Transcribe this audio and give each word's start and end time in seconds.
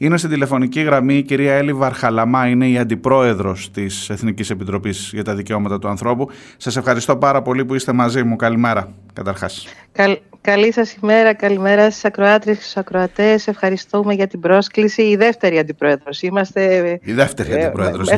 Είναι 0.00 0.16
στην 0.16 0.30
τηλεφωνική 0.30 0.80
γραμμή 0.80 1.14
η 1.14 1.22
κυρία 1.22 1.54
Έλλη 1.54 1.72
Βαρχαλαμά, 1.72 2.46
είναι 2.46 2.68
η 2.68 2.78
αντιπρόεδρος 2.78 3.70
της 3.70 4.10
Εθνικής 4.10 4.50
Επιτροπής 4.50 5.10
για 5.12 5.24
τα 5.24 5.34
Δικαιώματα 5.34 5.78
του 5.78 5.88
Ανθρώπου. 5.88 6.30
Σας 6.56 6.76
ευχαριστώ 6.76 7.16
πάρα 7.16 7.42
πολύ 7.42 7.64
που 7.64 7.74
είστε 7.74 7.92
μαζί 7.92 8.22
μου. 8.22 8.36
Καλημέρα, 8.36 8.92
καταρχάς. 9.12 9.66
Καλ, 9.92 10.18
καλή 10.40 10.72
σας 10.72 10.92
ημέρα, 11.02 11.34
καλημέρα 11.34 11.90
στις 11.90 12.04
ακροάτριες 12.04 12.56
και 12.56 12.62
στους 12.62 12.76
ακροατές. 12.76 13.46
Ευχαριστούμε 13.46 14.14
για 14.14 14.26
την 14.26 14.40
πρόσκληση. 14.40 15.02
Η 15.02 15.16
δεύτερη 15.16 15.58
αντιπρόεδρος. 15.58 16.22
Είμαστε. 16.22 16.98
Η 17.02 17.12
δεύτερη 17.12 17.52
ε, 17.52 17.64
αντιπρόεδρος. 17.64 18.08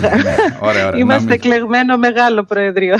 ωραία, 0.60 0.86
ωραία. 0.88 0.96
Είμαστε 0.96 1.36
κλεγμένο 1.36 1.96
μεγάλο 1.96 2.44
Προεδρείο. 2.44 2.96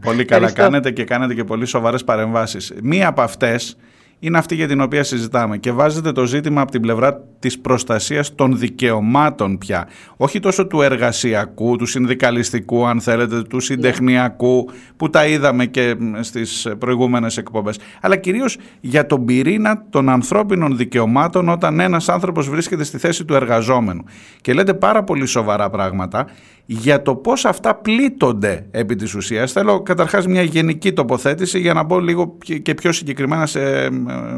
πολύ 0.00 0.24
καλά 0.24 0.50
κάνετε 0.52 0.90
και 0.90 1.04
κάνετε 1.04 1.34
και 1.34 1.44
πολύ 1.44 1.66
σοβαρές 1.66 2.04
παρεμβάσεις. 2.04 2.72
Μία 2.82 3.08
από 3.08 3.22
αυτές 3.22 3.76
είναι 4.24 4.38
αυτή 4.38 4.54
για 4.54 4.68
την 4.68 4.80
οποία 4.80 5.02
συζητάμε 5.02 5.58
και 5.58 5.72
βάζετε 5.72 6.12
το 6.12 6.26
ζήτημα 6.26 6.60
από 6.60 6.70
την 6.70 6.80
πλευρά 6.80 7.20
της 7.38 7.58
προστασίας 7.58 8.34
των 8.34 8.58
δικαιωμάτων 8.58 9.58
πια. 9.58 9.88
Όχι 10.16 10.40
τόσο 10.40 10.66
του 10.66 10.82
εργασιακού, 10.82 11.76
του 11.76 11.86
συνδικαλιστικού 11.86 12.86
αν 12.86 13.00
θέλετε, 13.00 13.42
του 13.42 13.60
συντεχνιακού 13.60 14.68
που 14.96 15.10
τα 15.10 15.26
είδαμε 15.26 15.66
και 15.66 15.96
στις 16.20 16.68
προηγούμενες 16.78 17.36
εκπομπές, 17.36 17.78
αλλά 18.00 18.16
κυρίως 18.16 18.58
για 18.80 19.06
τον 19.06 19.24
πυρήνα 19.24 19.84
των 19.90 20.08
ανθρώπινων 20.08 20.76
δικαιωμάτων 20.76 21.48
όταν 21.48 21.80
ένας 21.80 22.08
άνθρωπος 22.08 22.48
βρίσκεται 22.48 22.84
στη 22.84 22.98
θέση 22.98 23.24
του 23.24 23.34
εργαζόμενου. 23.34 24.04
Και 24.40 24.52
λέτε 24.52 24.74
πάρα 24.74 25.04
πολύ 25.04 25.26
σοβαρά 25.26 25.70
πράγματα 25.70 26.26
για 26.66 27.02
το 27.02 27.16
πώς 27.16 27.44
αυτά 27.44 27.74
πλήττονται 27.74 28.66
επί 28.70 28.96
της 28.96 29.14
ουσίας. 29.14 29.52
Θέλω 29.52 29.82
καταρχάς 29.82 30.26
μια 30.26 30.42
γενική 30.42 30.92
τοποθέτηση 30.92 31.60
για 31.60 31.72
να 31.72 31.82
μπω 31.82 32.00
λίγο 32.00 32.36
και 32.62 32.74
πιο 32.74 32.92
συγκεκριμένα 32.92 33.46
σε 33.46 33.90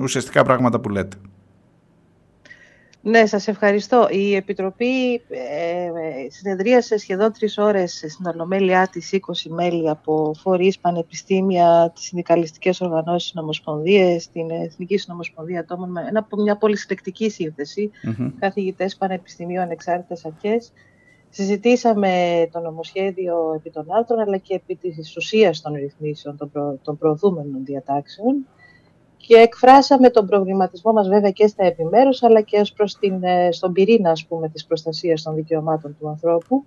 ουσιαστικά 0.02 0.42
πράγματα 0.44 0.80
που 0.80 0.88
λέτε. 0.88 1.16
Ναι, 3.06 3.26
σας 3.26 3.48
ευχαριστώ. 3.48 4.08
Η 4.10 4.34
Επιτροπή 4.34 5.14
ε, 5.14 5.90
συνεδρίασε 6.28 6.98
σχεδόν 6.98 7.32
τρεις 7.32 7.58
ώρες 7.58 8.04
στην 8.08 8.26
Ολομέλειά 8.26 8.88
της 8.92 9.10
20 9.12 9.50
μέλη 9.50 9.88
από 9.88 10.34
φορείς, 10.38 10.78
πανεπιστήμια, 10.78 11.90
τις 11.94 12.04
συνδικαλιστικές 12.04 12.80
οργανώσεις, 12.80 13.34
νομοσπονδίες, 13.34 14.30
την 14.30 14.50
Εθνική 14.50 14.96
Συνομοσπονδία 14.96 15.60
Ατόμων, 15.60 15.90
με 15.90 16.04
ένα, 16.08 16.26
μια 16.42 16.56
πολύ 16.56 16.76
συλλεκτική 16.76 17.30
σύνθεση, 17.30 17.90
mm-hmm. 18.06 18.32
καθηγητές 18.38 18.96
πανεπιστημίων, 18.96 19.62
ανεξάρτητες 19.62 20.24
αρχές. 20.24 20.72
Συζητήσαμε 21.36 22.48
το 22.52 22.60
νομοσχέδιο 22.60 23.52
επί 23.56 23.70
των 23.70 23.86
άρθρων, 23.88 24.18
αλλά 24.20 24.36
και 24.36 24.54
επί 24.54 24.76
της 24.76 25.16
ουσίας 25.16 25.60
των 25.60 25.72
ρυθμίσεων 25.74 26.36
των, 26.36 26.50
προ, 26.50 26.78
των 26.82 26.98
προωθούμενων 26.98 27.64
διατάξεων 27.64 28.46
και 29.16 29.34
εκφράσαμε 29.34 30.10
τον 30.10 30.26
προβληματισμό 30.26 30.92
μας 30.92 31.08
βέβαια 31.08 31.30
και 31.30 31.46
στα 31.46 31.64
επιμέρους 31.64 32.22
αλλά 32.22 32.40
και 32.40 32.58
ως 32.60 32.72
προς 32.72 32.98
την, 32.98 33.22
ε, 33.22 33.52
στον 33.52 33.72
πυρήνα 33.72 34.10
ας 34.10 34.24
πούμε, 34.26 34.48
της 34.48 34.66
προστασίας 34.66 35.22
των 35.22 35.34
δικαιωμάτων 35.34 35.96
του 36.00 36.08
ανθρώπου. 36.08 36.64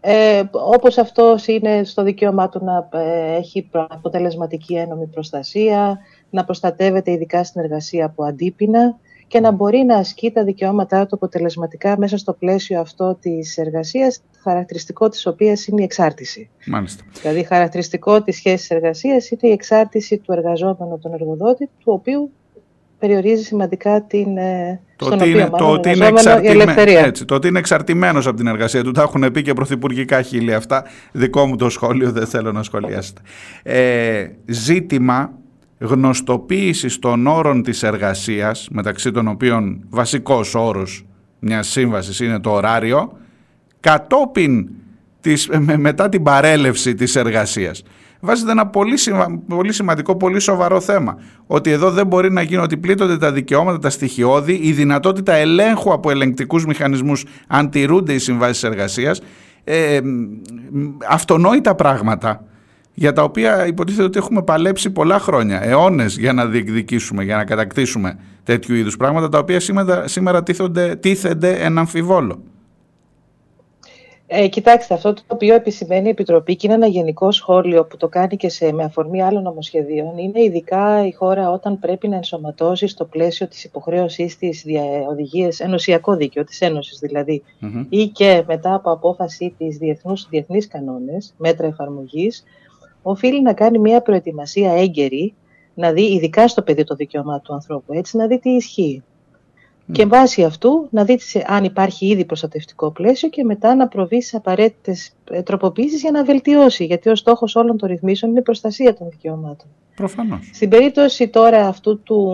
Ε, 0.00 0.42
όπως 0.52 0.98
αυτό 0.98 1.36
είναι 1.46 1.84
στο 1.84 2.02
δικαίωμά 2.02 2.48
του 2.48 2.64
να 2.64 2.88
ε, 2.92 3.34
έχει 3.34 3.68
αποτελεσματική 3.72 4.74
ένομη 4.74 5.06
προστασία, 5.06 5.98
να 6.30 6.44
προστατεύεται 6.44 7.10
ειδικά 7.10 7.44
στην 7.44 7.60
εργασία 7.60 8.06
από 8.06 8.24
αντίπεινα, 8.24 8.98
και 9.32 9.40
να 9.40 9.50
μπορεί 9.50 9.78
να 9.78 9.96
ασκεί 9.96 10.30
τα 10.30 10.44
δικαιώματά 10.44 11.06
του 11.06 11.14
αποτελεσματικά 11.14 11.98
μέσα 11.98 12.16
στο 12.16 12.32
πλαίσιο 12.32 12.80
αυτό 12.80 13.18
της 13.20 13.58
εργασίας, 13.58 14.22
χαρακτηριστικό 14.42 15.08
της 15.08 15.26
οποίας 15.26 15.66
είναι 15.66 15.80
η 15.80 15.84
εξάρτηση. 15.84 16.50
Μάλιστα. 16.66 17.04
Δηλαδή, 17.22 17.44
χαρακτηριστικό 17.44 18.22
της 18.22 18.36
σχέσης 18.36 18.70
εργασίας 18.70 19.30
είναι 19.30 19.40
η 19.40 19.50
εξάρτηση 19.50 20.18
του 20.18 20.32
εργαζόμενου 20.32 20.98
τον 20.98 21.12
εργοδότη, 21.12 21.66
του 21.66 21.92
οποίου 21.92 22.32
περιορίζει 22.98 23.42
σημαντικά 23.42 24.02
την, 24.02 24.36
ε, 24.36 24.80
το 24.96 25.04
στον 25.04 25.20
ότι 25.20 25.30
οποίο, 25.30 25.40
είναι, 25.40 25.50
το 25.56 25.70
ότι 25.70 25.90
είναι 25.90 26.74
Έτσι, 26.86 27.24
το 27.24 27.34
ότι 27.34 27.48
είναι 27.48 27.58
εξαρτημένος 27.58 28.26
από 28.26 28.36
την 28.36 28.46
εργασία 28.46 28.82
του. 28.82 28.90
Τα 28.90 29.02
έχουν 29.02 29.30
πει 29.32 29.42
και 29.42 29.52
πρωθυπουργικά 29.52 30.22
χείλη 30.22 30.54
αυτά. 30.54 30.84
Δικό 31.12 31.46
μου 31.46 31.56
το 31.56 31.68
σχόλιο, 31.68 32.12
δεν 32.12 32.26
θέλω 32.26 32.52
να 32.52 32.62
σχολιάσετε. 32.62 33.20
Ε, 33.62 34.26
ζήτημα 34.46 35.41
γνωστοποίησης 35.82 36.98
των 36.98 37.26
όρων 37.26 37.62
της 37.62 37.82
εργασίας, 37.82 38.68
μεταξύ 38.70 39.10
των 39.10 39.28
οποίων 39.28 39.84
βασικός 39.90 40.54
όρος 40.54 41.04
μιας 41.38 41.68
σύμβασης 41.68 42.20
είναι 42.20 42.40
το 42.40 42.50
ωράριο, 42.50 43.12
κατόπιν 43.80 44.68
της, 45.20 45.48
μετά 45.76 46.08
την 46.08 46.22
παρέλευση 46.22 46.94
της 46.94 47.16
εργασίας. 47.16 47.82
Βάζεται 48.20 48.50
ένα 48.50 48.66
πολύ, 48.66 48.94
πολύ 49.48 49.72
σημαντικό, 49.72 50.16
πολύ 50.16 50.40
σοβαρό 50.40 50.80
θέμα. 50.80 51.18
Ότι 51.46 51.70
εδώ 51.70 51.90
δεν 51.90 52.06
μπορεί 52.06 52.32
να 52.32 52.42
γίνει 52.42 52.62
ότι 52.62 52.76
πλήττονται 52.76 53.16
τα 53.16 53.32
δικαιώματα, 53.32 53.78
τα 53.78 53.90
στοιχειώδη, 53.90 54.60
η 54.62 54.72
δυνατότητα 54.72 55.32
ελέγχου 55.32 55.92
από 55.92 56.10
ελεγκτικούς 56.10 56.66
μηχανισμούς 56.66 57.24
αν 57.46 57.70
τηρούνται 57.70 58.12
οι 58.12 58.18
συμβάσεις 58.18 58.62
εργασίας. 58.62 59.20
Ε, 59.64 60.00
αυτονόητα 61.08 61.74
πράγματα 61.74 62.44
για 62.94 63.12
τα 63.12 63.22
οποία 63.22 63.66
υποτίθεται 63.66 64.04
ότι 64.04 64.18
έχουμε 64.18 64.42
παλέψει 64.42 64.90
πολλά 64.90 65.18
χρόνια, 65.18 65.62
αιώνες 65.62 66.16
για 66.18 66.32
να 66.32 66.46
διεκδικήσουμε, 66.46 67.24
για 67.24 67.36
να 67.36 67.44
κατακτήσουμε 67.44 68.18
τέτοιου 68.44 68.74
είδους 68.74 68.96
πράγματα, 68.96 69.28
τα 69.28 69.38
οποία 69.38 69.60
σήμερα, 69.60 70.08
σήμερα 70.08 70.42
τίθενται, 70.42 70.96
τίθενται 70.96 71.52
εν 71.52 71.78
αμφιβόλο. 71.78 72.42
Ε, 74.34 74.48
κοιτάξτε, 74.48 74.94
αυτό 74.94 75.12
το 75.12 75.22
οποίο 75.26 75.54
επισημαίνει 75.54 76.06
η 76.06 76.10
Επιτροπή 76.10 76.56
και 76.56 76.66
είναι 76.66 76.76
ένα 76.76 76.86
γενικό 76.86 77.30
σχόλιο 77.30 77.84
που 77.84 77.96
το 77.96 78.08
κάνει 78.08 78.36
και 78.36 78.48
σε, 78.48 78.72
με 78.72 78.84
αφορμή 78.84 79.22
άλλων 79.22 79.42
νομοσχεδίων, 79.42 80.18
είναι 80.18 80.42
ειδικά 80.42 81.06
η 81.06 81.12
χώρα 81.12 81.50
όταν 81.50 81.78
πρέπει 81.78 82.08
να 82.08 82.16
ενσωματώσει 82.16 82.86
στο 82.86 83.04
πλαίσιο 83.04 83.48
της 83.48 83.64
υποχρέωσής 83.64 84.38
της 84.38 84.64
οδηγίες, 85.10 85.60
ενωσιακό 85.60 86.16
δίκαιο, 86.16 86.44
της 86.44 86.60
Ένωσης 86.60 86.98
δηλαδή, 86.98 87.42
ή 87.88 88.06
και 88.06 88.44
μετά 88.46 88.74
από 88.74 88.90
απόφαση 88.90 89.54
της 89.58 89.76
διεθνούς, 89.76 90.26
διεθνείς 90.30 90.68
κανόνες, 90.68 91.34
μέτρα 91.36 91.66
εφαρμογής, 91.66 92.44
οφείλει 93.02 93.42
να 93.42 93.52
κάνει 93.52 93.78
μια 93.78 94.02
προετοιμασία 94.02 94.72
έγκαιρη, 94.72 95.34
να 95.74 95.92
δει 95.92 96.02
ειδικά 96.02 96.48
στο 96.48 96.62
πεδίο 96.62 96.84
των 96.84 96.96
δικαιωμάτων 96.96 97.42
του 97.42 97.54
ανθρώπου, 97.54 97.92
έτσι 97.92 98.16
να 98.16 98.26
δει 98.26 98.38
τι 98.38 98.50
ισχύει. 98.50 99.02
Mm. 99.88 99.92
Και 99.92 100.06
βάσει 100.06 100.44
αυτού 100.44 100.86
να 100.90 101.04
δει 101.04 101.18
αν 101.46 101.64
υπάρχει 101.64 102.06
ήδη 102.06 102.24
προστατευτικό 102.24 102.90
πλαίσιο 102.90 103.28
και 103.28 103.44
μετά 103.44 103.74
να 103.74 103.88
προβεί 103.88 104.22
σε 104.22 104.36
απαραίτητες 104.36 105.12
τροποποιήσεις 105.44 106.00
για 106.00 106.10
να 106.10 106.24
βελτιώσει. 106.24 106.84
Γιατί 106.84 107.08
ο 107.08 107.14
στόχος 107.14 107.56
όλων 107.56 107.76
των 107.76 107.88
ρυθμίσεων 107.88 108.30
είναι 108.30 108.40
η 108.40 108.42
προστασία 108.42 108.94
των 108.94 109.08
δικαιωμάτων. 109.10 109.66
Προφανώς. 109.94 110.50
Στην 110.52 110.68
περίπτωση 110.68 111.28
τώρα 111.28 111.66
αυτού 111.66 112.02
του, 112.02 112.32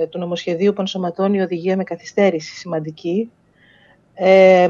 ε, 0.00 0.06
του 0.06 0.18
νομοσχεδίου 0.18 0.72
που 0.72 0.80
ενσωματώνει 0.80 1.38
η 1.38 1.40
οδηγία 1.40 1.76
με 1.76 1.84
καθυστέρηση 1.84 2.54
σημαντική, 2.54 3.30
ε, 4.14 4.68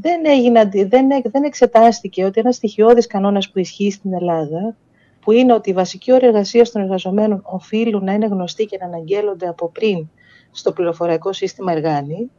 δεν, 0.00 0.24
έγινε, 0.24 0.70
δεν, 0.72 1.08
δεν 1.30 1.42
εξετάστηκε 1.44 2.24
ότι 2.24 2.40
ένας 2.40 2.56
στοιχειώδης 2.56 3.06
κανόνας 3.06 3.50
που 3.50 3.58
ισχύει 3.58 3.90
στην 3.90 4.14
Ελλάδα, 4.14 4.76
που 5.20 5.32
είναι 5.32 5.52
ότι 5.52 5.70
οι 5.70 5.72
βασικοί 5.72 6.12
όροι 6.12 6.26
εργασίας 6.26 6.70
των 6.70 6.82
εργαζομένων 6.82 7.42
οφείλουν 7.44 8.04
να 8.04 8.12
είναι 8.12 8.26
γνωστοί 8.26 8.64
και 8.64 8.76
να 8.80 8.86
αναγγέλλονται 8.86 9.48
από 9.48 9.68
πριν 9.68 10.08
στο 10.50 10.72
πληροφοριακό 10.72 11.32
σύστημα 11.32 11.72
Εργάνη, 11.72 12.30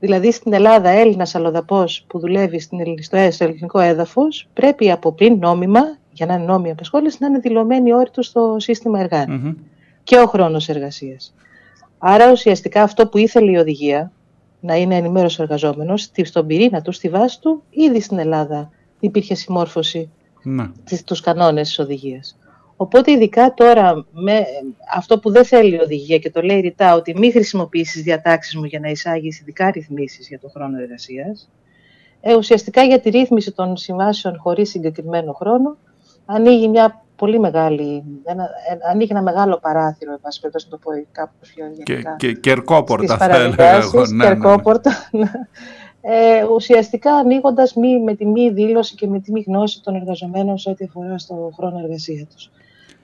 δηλαδή 0.00 0.32
στην 0.32 0.52
Ελλάδα 0.52 0.88
Έλληνας 0.88 1.34
αλλοδαπός 1.34 2.04
που 2.08 2.18
δουλεύει 2.18 2.60
στο 2.60 3.16
ελληνικό 3.38 3.78
έδαφος, 3.78 4.48
πρέπει 4.52 4.90
από 4.90 5.12
πριν 5.12 5.38
νόμιμα, 5.38 5.80
για 6.12 6.26
να 6.26 6.34
είναι 6.34 6.44
νόμιμη 6.44 6.70
απασχόληση, 6.70 7.16
να 7.20 7.26
είναι 7.26 7.38
δηλωμένοι 7.38 7.94
όροι 7.94 8.10
του 8.10 8.22
στο 8.22 8.56
σύστημα 8.58 9.08
Και 10.02 10.18
ο 10.18 10.26
χρόνος 10.26 10.68
εργασίας. 10.68 11.34
Άρα 11.98 12.30
ουσιαστικά 12.30 12.82
αυτό 12.82 13.08
που 13.08 13.18
ήθελε 13.18 13.50
η 13.50 13.56
οδηγία, 13.56 14.12
να 14.64 14.76
είναι 14.76 14.96
ενημέρο 14.96 15.28
εργαζόμενος, 15.38 16.10
στον 16.22 16.46
πυρήνα 16.46 16.82
του, 16.82 16.92
στη 16.92 17.08
βάση 17.08 17.40
του, 17.40 17.62
ήδη 17.70 18.00
στην 18.00 18.18
Ελλάδα 18.18 18.70
υπήρχε 19.00 19.34
συμμόρφωση 19.34 20.10
ναι. 20.42 20.70
στους 20.84 21.20
κανόνες 21.20 21.68
της 21.68 21.78
οδηγίας. 21.78 22.38
Οπότε 22.76 23.12
ειδικά 23.12 23.54
τώρα 23.54 24.06
με 24.12 24.44
αυτό 24.94 25.18
που 25.18 25.30
δεν 25.30 25.44
θέλει 25.44 25.74
η 25.74 25.78
οδηγία 25.78 26.18
και 26.18 26.30
το 26.30 26.42
λέει 26.42 26.60
ρητά 26.60 26.94
ότι 26.94 27.18
μην 27.18 27.32
χρησιμοποιήσει 27.32 28.00
διατάξεις 28.00 28.56
μου 28.56 28.64
για 28.64 28.80
να 28.80 28.88
εισάγεις 28.88 29.40
ειδικά 29.40 29.70
ρυθμίσεις 29.70 30.28
για 30.28 30.38
το 30.38 30.48
χρόνο 30.48 30.78
εργασίας, 30.80 31.50
ε, 32.20 32.34
ουσιαστικά 32.34 32.82
για 32.82 33.00
τη 33.00 33.10
ρύθμιση 33.10 33.52
των 33.52 33.76
συμβάσεων 33.76 34.38
χωρίς 34.38 34.70
συγκεκριμένο 34.70 35.32
χρόνο 35.32 35.76
ανοίγει 36.26 36.68
μια 36.68 37.03
πολύ 37.16 37.38
μεγάλη, 37.38 38.04
ένα, 38.24 38.48
ανοίγει 38.90 39.10
ένα 39.10 39.22
μεγάλο 39.22 39.58
παράθυρο, 39.62 40.12
εν 40.12 40.18
πάση 40.22 40.40
περιπτώσει, 40.40 40.66
να 40.70 40.78
το 40.78 40.82
πω 40.84 40.90
κάπως 41.12 41.52
πιο 41.54 41.64
γενικά. 41.64 42.16
Και, 42.16 42.32
και 42.32 42.40
κερκόπορτα 42.40 43.16
θα 43.16 43.24
έλεγα 43.24 43.74
εγώ. 43.74 44.06
Ναι, 44.06 44.16
ναι, 44.16 44.24
κερκόπορτα, 44.24 45.08
ναι. 45.10 45.30
Ε, 46.00 46.44
ουσιαστικά 46.54 47.14
ανοίγοντας 47.14 47.74
με 48.04 48.14
τη 48.14 48.26
μη 48.26 48.50
δήλωση 48.50 48.94
και 48.94 49.06
με 49.06 49.20
τη 49.20 49.32
μη 49.32 49.44
γνώση 49.46 49.82
των 49.82 49.94
εργαζομένων 49.94 50.58
σε 50.58 50.70
ό,τι 50.70 50.84
αφορά 50.84 51.18
στο 51.18 51.52
χρόνο 51.56 51.78
εργασίας 51.78 52.26
τους. 52.34 52.50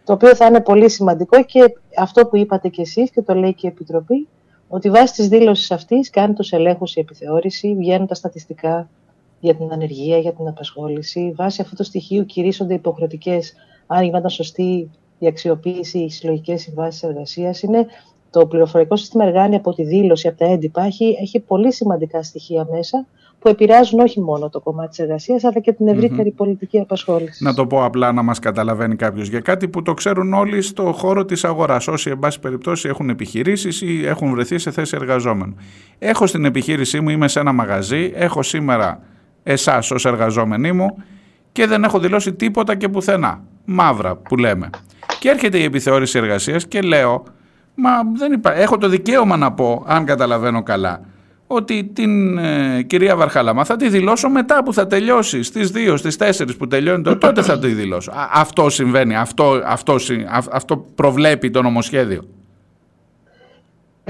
Το 0.05 0.13
οποίο 0.13 0.35
θα 0.35 0.47
είναι 0.47 0.61
πολύ 0.61 0.91
σημαντικό 0.91 1.45
και 1.45 1.73
αυτό 1.99 2.27
που 2.27 2.37
είπατε 2.37 2.69
κι 2.69 2.81
εσείς 2.81 3.11
και 3.11 3.23
το 3.23 3.35
λέει 3.35 3.55
και 3.55 3.67
η 3.67 3.71
Επιτροπή, 3.71 4.29
ότι 4.69 4.91
βάσει 4.91 5.15
της 5.15 5.29
δήλωσης 5.29 5.71
αυτής 5.71 6.11
κάνει 6.11 6.35
τους 6.35 6.53
ελέγχους 6.53 6.97
η 6.97 7.01
επιθεώρηση, 7.01 7.75
βγαίνουν 7.75 8.07
τα 8.07 8.15
στατιστικά 8.15 8.89
για 9.41 9.55
την 9.55 9.73
ανεργία, 9.73 10.19
για 10.19 10.33
την 10.33 10.49
απασχόληση. 10.49 11.33
Βάσει 11.37 11.61
αυτού 11.61 11.75
του 11.75 11.85
στοιχείου 11.85 12.27
κηρύσσονται 12.27 12.75
υποχρεωτικές 12.75 13.55
αν 13.93 14.05
γινόταν 14.05 14.31
σωστή 14.31 14.91
η 15.19 15.27
αξιοποίηση, 15.27 15.99
οι 15.99 16.11
συλλογικές 16.11 16.61
συμβάσεις 16.61 17.03
εργασίας, 17.03 17.63
είναι 17.63 17.87
το 18.31 18.47
πληροφορικό 18.47 18.97
σύστημα 18.97 19.25
εργάνει 19.25 19.57
από 19.57 19.75
τη 19.75 19.85
δήλωση, 19.85 20.29
από 20.29 20.39
τα 20.39 20.47
έντυπα, 20.47 20.83
έχει, 20.83 21.17
έχει 21.21 21.41
πολύ 21.41 21.73
σημαντικά 21.73 22.23
στοιχεία 22.23 22.67
μέσα 22.71 23.07
που 23.39 23.49
επηρεάζουν 23.49 24.01
όχι 24.01 24.21
μόνο 24.21 24.49
το 24.49 24.61
κομμάτι 24.61 24.89
της 24.89 24.99
εργασίας, 24.99 25.45
αλλά 25.45 25.61
και 25.61 25.73
την 25.73 25.89
ευρύτερη 25.89 26.31
πολιτική 26.31 26.79
απασχόληση. 26.79 27.45
Να 27.45 27.55
το 27.55 27.67
πω 27.67 27.85
απλά 27.85 28.13
να 28.13 28.23
μας 28.23 28.39
καταλαβαίνει 28.39 28.97
κάποιος 28.97 29.29
για 29.29 29.41
κάτι 29.41 29.69
που 29.69 29.83
το 29.83 29.95
ξέρουν 29.95 30.33
όλοι 30.33 30.63
στο 30.63 30.93
χώρο 30.93 31.25
της 31.25 31.45
αγοράς. 31.45 31.89
Όσοι, 31.89 32.11
εν 32.11 32.19
πάση 32.19 32.41
περιπτώσει, 32.41 32.89
έχουν 32.89 33.09
επιχειρήσεις 33.09 33.83
ή 33.83 34.07
έχουν 34.07 34.31
βρεθεί 34.31 34.59
σε 34.59 34.71
θέση 34.71 34.97
εργαζόμενου. 35.01 35.55
Έχω 35.99 36.27
στην 36.27 36.45
επιχείρησή 36.45 37.01
μου, 37.01 37.09
είμαι 37.09 37.29
σε 37.29 37.41
ένα 37.41 37.53
μαγαζί, 37.53 38.13
έχω 38.15 38.43
σήμερα 38.43 39.01
εσάς 39.43 39.91
ως 39.91 40.05
εργαζόμενοι 40.05 40.73
μου 40.73 40.97
και 41.53 41.67
δεν 41.67 41.85
έχω 41.85 41.99
δηλώσει 41.99 42.33
τίποτα 42.33 42.77
και 42.77 42.89
πουθενά. 42.89 43.43
Μαύρα 43.65 44.17
που 44.17 44.37
λέμε. 44.37 44.71
Και 45.19 45.29
έρχεται 45.29 45.59
η 45.59 45.65
επιθεώρηση 45.65 46.19
εργασίας 46.19 46.67
και 46.67 46.81
λέω, 46.81 47.25
Μα 47.75 47.91
δεν 48.17 48.33
υπά... 48.33 48.57
έχω 48.57 48.79
το 48.79 48.89
δικαίωμα 48.89 49.37
να 49.37 49.53
πω, 49.53 49.85
αν 49.87 50.05
καταλαβαίνω 50.05 50.63
καλά, 50.63 51.01
ότι 51.47 51.91
την 51.93 52.39
ε, 52.39 52.83
κυρία 52.83 53.17
Βαρχαλαμά 53.17 53.65
θα 53.65 53.77
τη 53.77 53.89
δηλώσω 53.89 54.29
μετά 54.29 54.63
που 54.63 54.73
θα 54.73 54.87
τελειώσει 54.87 55.43
στις 55.43 55.73
2, 55.75 55.95
στις 55.97 56.17
4 56.41 56.49
που 56.59 56.67
τελειώνει 56.67 57.03
το, 57.03 57.17
τότε 57.17 57.43
θα 57.43 57.59
τη 57.59 57.69
δηλώσω. 57.69 58.13
αυτό 58.33 58.71
συμβαίνει, 58.71 59.17
αυτό, 59.17 59.63
αυτό, 59.65 59.97
αυτό 60.51 60.77
προβλέπει 60.95 61.51
το 61.51 61.63
νομοσχέδιο. 61.63 62.23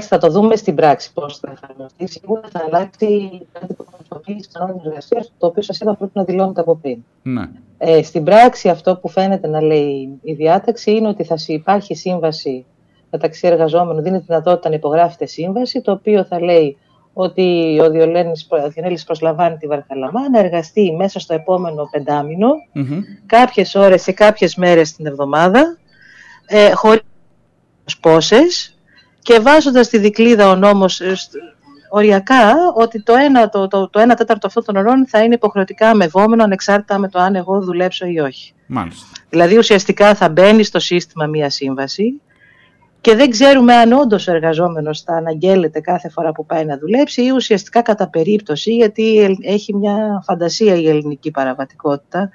Θα 0.06 0.18
το 0.18 0.28
δούμε 0.28 0.56
στην 0.56 0.74
πράξη 0.74 1.12
πώς 1.12 1.38
θα 1.38 1.52
εφαρμοστεί. 1.52 2.06
Σίγουρα 2.06 2.48
θα 2.52 2.62
αλλάξει 2.66 3.40
κάτι 3.52 3.74
που 3.74 3.86
χρησιμοποιεί 3.96 4.44
κανόνε 4.52 4.80
εργασίας, 4.84 5.32
το 5.38 5.46
οποίο 5.46 5.62
σας 5.62 5.80
είπα 5.80 5.94
πρέπει 5.94 6.12
να 6.14 6.24
δηλώνεται 6.24 6.60
από 6.60 6.76
πριν. 6.76 6.98
Ναι. 7.22 7.48
Ε, 7.78 8.02
στην 8.02 8.24
πράξη, 8.24 8.68
αυτό 8.68 8.96
που 8.96 9.08
φαίνεται 9.08 9.48
να 9.48 9.60
λέει 9.60 10.18
η 10.22 10.32
διάταξη 10.32 10.90
είναι 10.90 11.08
ότι 11.08 11.24
θα 11.24 11.36
υπάρχει 11.46 11.94
σύμβαση 11.94 12.64
μεταξύ 13.10 13.46
εργαζόμενων, 13.46 14.02
δίνει 14.02 14.18
τη 14.18 14.24
δυνατότητα 14.26 14.68
να 14.68 14.74
υπογράφεται 14.74 15.26
σύμβαση, 15.26 15.80
το 15.80 15.92
οποίο 15.92 16.24
θα 16.24 16.40
λέει 16.40 16.76
ότι 17.12 17.78
ο 17.80 17.90
Διονέλης 17.90 19.04
προσλαμβάνει 19.04 19.56
τη 19.56 19.66
Βαρκαλαμά 19.66 20.30
να 20.30 20.38
εργαστεί 20.38 20.94
μέσα 20.96 21.20
στο 21.20 21.34
επόμενο 21.34 21.88
πεντάμινο, 21.90 22.48
mm-hmm. 22.74 23.02
κάποιες 23.26 23.74
ώρες 23.74 24.06
ή 24.06 24.12
κάποιες 24.12 24.54
μέρες 24.54 24.92
την 24.92 25.06
εβδομάδα, 25.06 25.78
ε, 26.46 26.70
χωρίς 26.70 27.02
πόσες, 28.00 28.78
και 29.22 29.40
βάζοντας 29.40 29.88
τη 29.88 29.98
δικλίδα 29.98 30.48
ο 30.48 30.54
νόμος 30.54 31.00
ε, 31.00 31.12
οριακά 31.90 32.54
ότι 32.74 33.02
το 33.02 33.14
ένα, 33.14 33.48
το, 33.48 33.68
το, 33.68 33.88
το 33.88 33.98
ένα 33.98 34.14
τέταρτο 34.14 34.46
αυτών 34.46 34.64
των 34.64 34.76
ωρών 34.76 35.06
θα 35.08 35.22
είναι 35.22 35.34
υποχρεωτικά 35.34 35.88
αμεβόμενο 35.88 36.42
ανεξάρτητα 36.42 36.98
με 36.98 37.08
το 37.08 37.18
αν 37.18 37.34
εγώ 37.34 37.60
δουλέψω 37.60 38.06
ή 38.06 38.18
όχι. 38.18 38.52
Μάλιστα. 38.66 39.06
Δηλαδή 39.28 39.58
ουσιαστικά 39.58 40.14
θα 40.14 40.28
μπαίνει 40.28 40.62
στο 40.62 40.78
σύστημα 40.78 41.26
μία 41.26 41.50
σύμβαση 41.50 42.20
και 43.00 43.14
δεν 43.14 43.30
ξέρουμε 43.30 43.74
αν 43.74 43.92
όντως 43.92 44.28
ο 44.28 44.32
εργαζόμενος 44.32 45.00
θα 45.02 45.14
αναγγέλλεται 45.14 45.80
κάθε 45.80 46.08
φορά 46.08 46.32
που 46.32 46.46
πάει 46.46 46.64
να 46.64 46.78
δουλέψει 46.78 47.22
ή 47.22 47.30
ουσιαστικά 47.30 47.82
κατά 47.82 48.08
περίπτωση, 48.08 48.74
γιατί 48.74 49.36
έχει 49.42 49.74
μια 49.76 50.22
φαντασία 50.24 50.74
η 50.74 50.88
ελληνική 50.88 51.30
παραβατικότητα. 51.30 52.30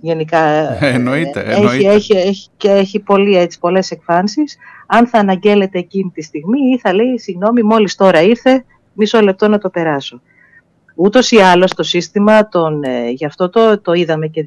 Γενικά 0.00 0.38
ε, 0.84 0.92
εννοείται, 0.94 1.40
Έχει, 1.40 1.86
έχει, 1.86 2.12
έχει, 2.12 2.48
και 2.56 2.70
έχει 2.70 2.98
πολύ, 3.00 3.36
έτσι, 3.36 3.58
πολλές 3.58 3.90
εκφάνσεις. 3.90 4.56
Αν 4.86 5.06
θα 5.06 5.18
αναγγέλλεται 5.18 5.78
εκείνη 5.78 6.10
τη 6.14 6.22
στιγμή 6.22 6.60
ή 6.74 6.78
θα 6.78 6.94
λέει 6.94 7.18
συγγνώμη 7.18 7.62
μόλις 7.62 7.94
τώρα 7.94 8.22
ήρθε, 8.22 8.64
μισό 8.92 9.20
λεπτό 9.20 9.48
να 9.48 9.58
το 9.58 9.70
περάσω. 9.70 10.20
Ούτως 10.94 11.30
ή 11.30 11.36
άλλως 11.36 11.74
το 11.74 11.82
σύστημα, 11.82 12.48
των, 12.48 12.82
ε, 12.82 13.10
γι' 13.10 13.24
αυτό 13.24 13.50
το, 13.50 13.80
το 13.80 13.92
είδαμε 13.92 14.26
και, 14.26 14.44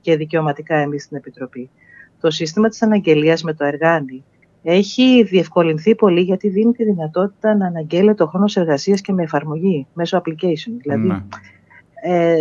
και 0.00 0.16
δικαιωματικά 0.16 0.76
εμείς 0.76 1.02
στην 1.02 1.16
Επιτροπή, 1.16 1.70
το 2.20 2.30
σύστημα 2.30 2.68
της 2.68 2.82
αναγγελίας 2.82 3.42
με 3.42 3.54
το 3.54 3.64
εργάνι 3.64 4.24
έχει 4.68 5.22
διευκολυνθεί 5.22 5.94
πολύ 5.94 6.20
γιατί 6.20 6.48
δίνει 6.48 6.72
τη 6.72 6.84
δυνατότητα 6.84 7.56
να 7.56 7.66
αναγγέλλεται 7.66 8.22
ο 8.22 8.26
χρόνος 8.26 8.56
εργασίας 8.56 9.00
και 9.00 9.12
με 9.12 9.22
εφαρμογή 9.22 9.86
μέσω 9.92 10.22
application. 10.24 10.72
Δηλαδή, 10.80 11.06
ναι. 11.06 11.22
ε, 12.02 12.36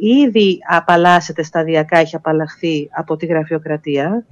ήδη 0.00 0.58
απαλλάσσεται 0.68 1.42
σταδιακά, 1.42 1.98
έχει 1.98 2.16
απαλλαχθεί 2.16 2.88
από 2.92 3.16
τη 3.16 3.26
γραφειοκρατία 3.26 4.24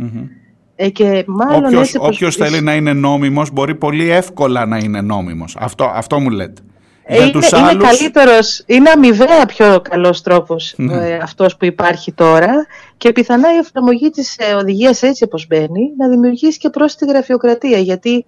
ε, 0.77 0.89
και 0.91 1.25
μάλλον 1.27 1.65
όποιος, 1.65 1.95
όποιος 1.99 2.37
θέλει 2.37 2.61
να 2.61 2.75
είναι 2.75 2.93
νόμιμος 2.93 3.51
μπορεί 3.51 3.75
πολύ 3.75 4.11
εύκολα 4.11 4.67
να 4.67 4.79
είναι 4.79 5.01
νόμιμος. 5.01 5.57
Αυτό, 5.59 5.85
αυτό 5.85 6.21
μου 6.21 6.31
λέτε. 6.31 6.63
Για 7.09 7.23
είναι, 7.23 7.31
τους 7.31 7.51
είναι 7.51 7.75
καλύτερος, 7.75 8.63
είναι 8.67 8.91
αμοιβαία 8.91 9.47
πιο 9.47 9.81
καλός 9.91 10.23
τρόπος 10.23 10.75
ναι. 10.77 10.95
ε, 10.95 11.17
αυτός 11.17 11.57
που 11.57 11.65
υπάρχει 11.65 12.13
τώρα 12.13 12.67
και 12.97 13.13
πιθανά 13.13 13.55
η 13.55 13.57
εφαρμογή 13.57 14.11
της 14.11 14.37
ε, 14.39 14.55
οδηγίας 14.55 15.03
έτσι 15.03 15.25
όπως 15.25 15.47
μπαίνει 15.47 15.93
να 15.99 16.09
δημιουργήσει 16.09 16.59
και 16.59 16.71
πρόσθετη 16.71 17.13
γραφειοκρατία 17.13 17.79
γιατί 17.79 18.25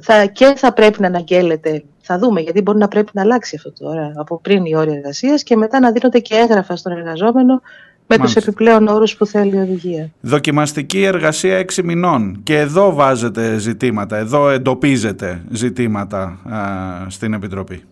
θα, 0.00 0.26
και 0.26 0.52
θα 0.56 0.72
πρέπει 0.72 1.00
να 1.00 1.06
αναγγέλλεται, 1.06 1.84
θα 2.00 2.18
δούμε 2.18 2.40
γιατί 2.40 2.62
μπορεί 2.62 2.78
να 2.78 2.88
πρέπει 2.88 3.10
να 3.12 3.22
αλλάξει 3.22 3.56
αυτό 3.56 3.72
τώρα 3.84 4.12
από 4.16 4.40
πριν 4.40 4.64
η 4.64 4.76
όρια 4.76 4.94
εργασίας 4.94 5.42
και 5.42 5.56
μετά 5.56 5.80
να 5.80 5.92
δίνονται 5.92 6.18
και 6.18 6.34
έγγραφα 6.34 6.76
στον 6.76 6.92
εργαζόμενο 6.92 7.62
με 8.08 8.18
τους 8.18 8.32
τους 8.32 8.42
επιπλέον 8.42 8.88
όρους 8.88 9.16
που 9.16 9.26
θέλει 9.26 9.56
η 9.56 9.58
οδηγία. 9.58 10.10
Δοκιμαστική 10.20 11.02
εργασία 11.02 11.56
έξι 11.56 11.82
μηνών. 11.82 12.40
Και 12.42 12.58
εδώ 12.58 12.94
βάζετε 12.94 13.58
ζητήματα, 13.58 14.16
εδώ 14.16 14.48
εντοπίζετε 14.48 15.42
ζητήματα 15.50 16.38
α, 16.48 17.10
στην 17.10 17.32
Επιτροπή. 17.32 17.82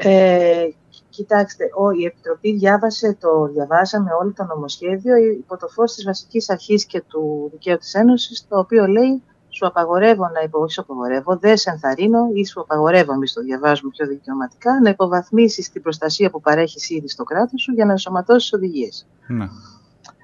Ε, 0.00 0.68
κοιτάξτε, 1.10 1.64
ο, 1.76 1.90
η 1.90 2.04
Επιτροπή 2.04 2.52
διάβασε 2.52 3.16
το, 3.20 3.46
διαβάσαμε 3.46 4.10
όλο 4.20 4.32
το 4.36 4.44
νομοσχέδιο 4.44 5.16
υπό 5.16 5.56
το 5.56 5.68
φως 5.68 5.94
της 5.94 6.04
βασικής 6.04 6.50
αρχής 6.50 6.84
και 6.84 7.02
του 7.08 7.48
δικαίου 7.52 7.76
της 7.76 7.94
Ένωσης, 7.94 8.46
το 8.48 8.58
οποίο 8.58 8.86
λέει 8.86 9.22
σου 9.48 9.66
απαγορεύω 9.66 10.22
να 10.34 10.40
υπο... 10.44 10.68
σου 10.68 10.80
απαγορεύω, 10.80 11.36
δεν 11.36 11.56
σε 11.56 11.70
ενθαρρύνω 11.70 12.30
ή 12.34 12.44
σου 12.44 12.60
απαγορεύω, 12.60 13.12
εμείς 13.12 13.32
το 13.32 13.42
διαβάζουμε 13.42 13.90
πιο 13.90 14.06
δικαιωματικά, 14.06 14.80
να 14.82 14.90
υποβαθμίσεις 14.90 15.70
την 15.70 15.82
προστασία 15.82 16.30
που 16.30 16.40
παρέχεις 16.40 16.90
ήδη 16.90 17.08
στο 17.08 17.24
κράτος 17.24 17.62
σου 17.62 17.72
για 17.72 17.84
να 17.84 17.90
ενσωματώσεις 17.90 18.52
οδηγίες. 18.52 19.06
Ναι. 19.26 19.46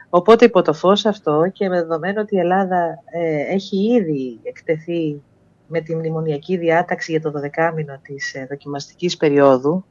Οπότε 0.08 0.44
υπό 0.44 0.62
το 0.62 0.72
φως 0.72 1.06
αυτό 1.06 1.50
και 1.52 1.68
με 1.68 1.80
δεδομένο 1.80 2.20
ότι 2.20 2.36
η 2.36 2.38
Ελλάδα 2.38 2.98
ε, 3.12 3.54
έχει 3.54 3.76
ήδη 3.76 4.40
εκτεθεί 4.42 5.22
με 5.66 5.80
τη 5.80 5.94
μνημονιακή 5.94 6.56
διάταξη 6.56 7.10
για 7.10 7.20
το 7.20 7.32
12 7.56 7.72
μήνο 7.74 7.98
της 8.02 8.34
ε, 8.34 8.46
δοκιμαστικής 8.50 9.16
περίοδου 9.16 9.84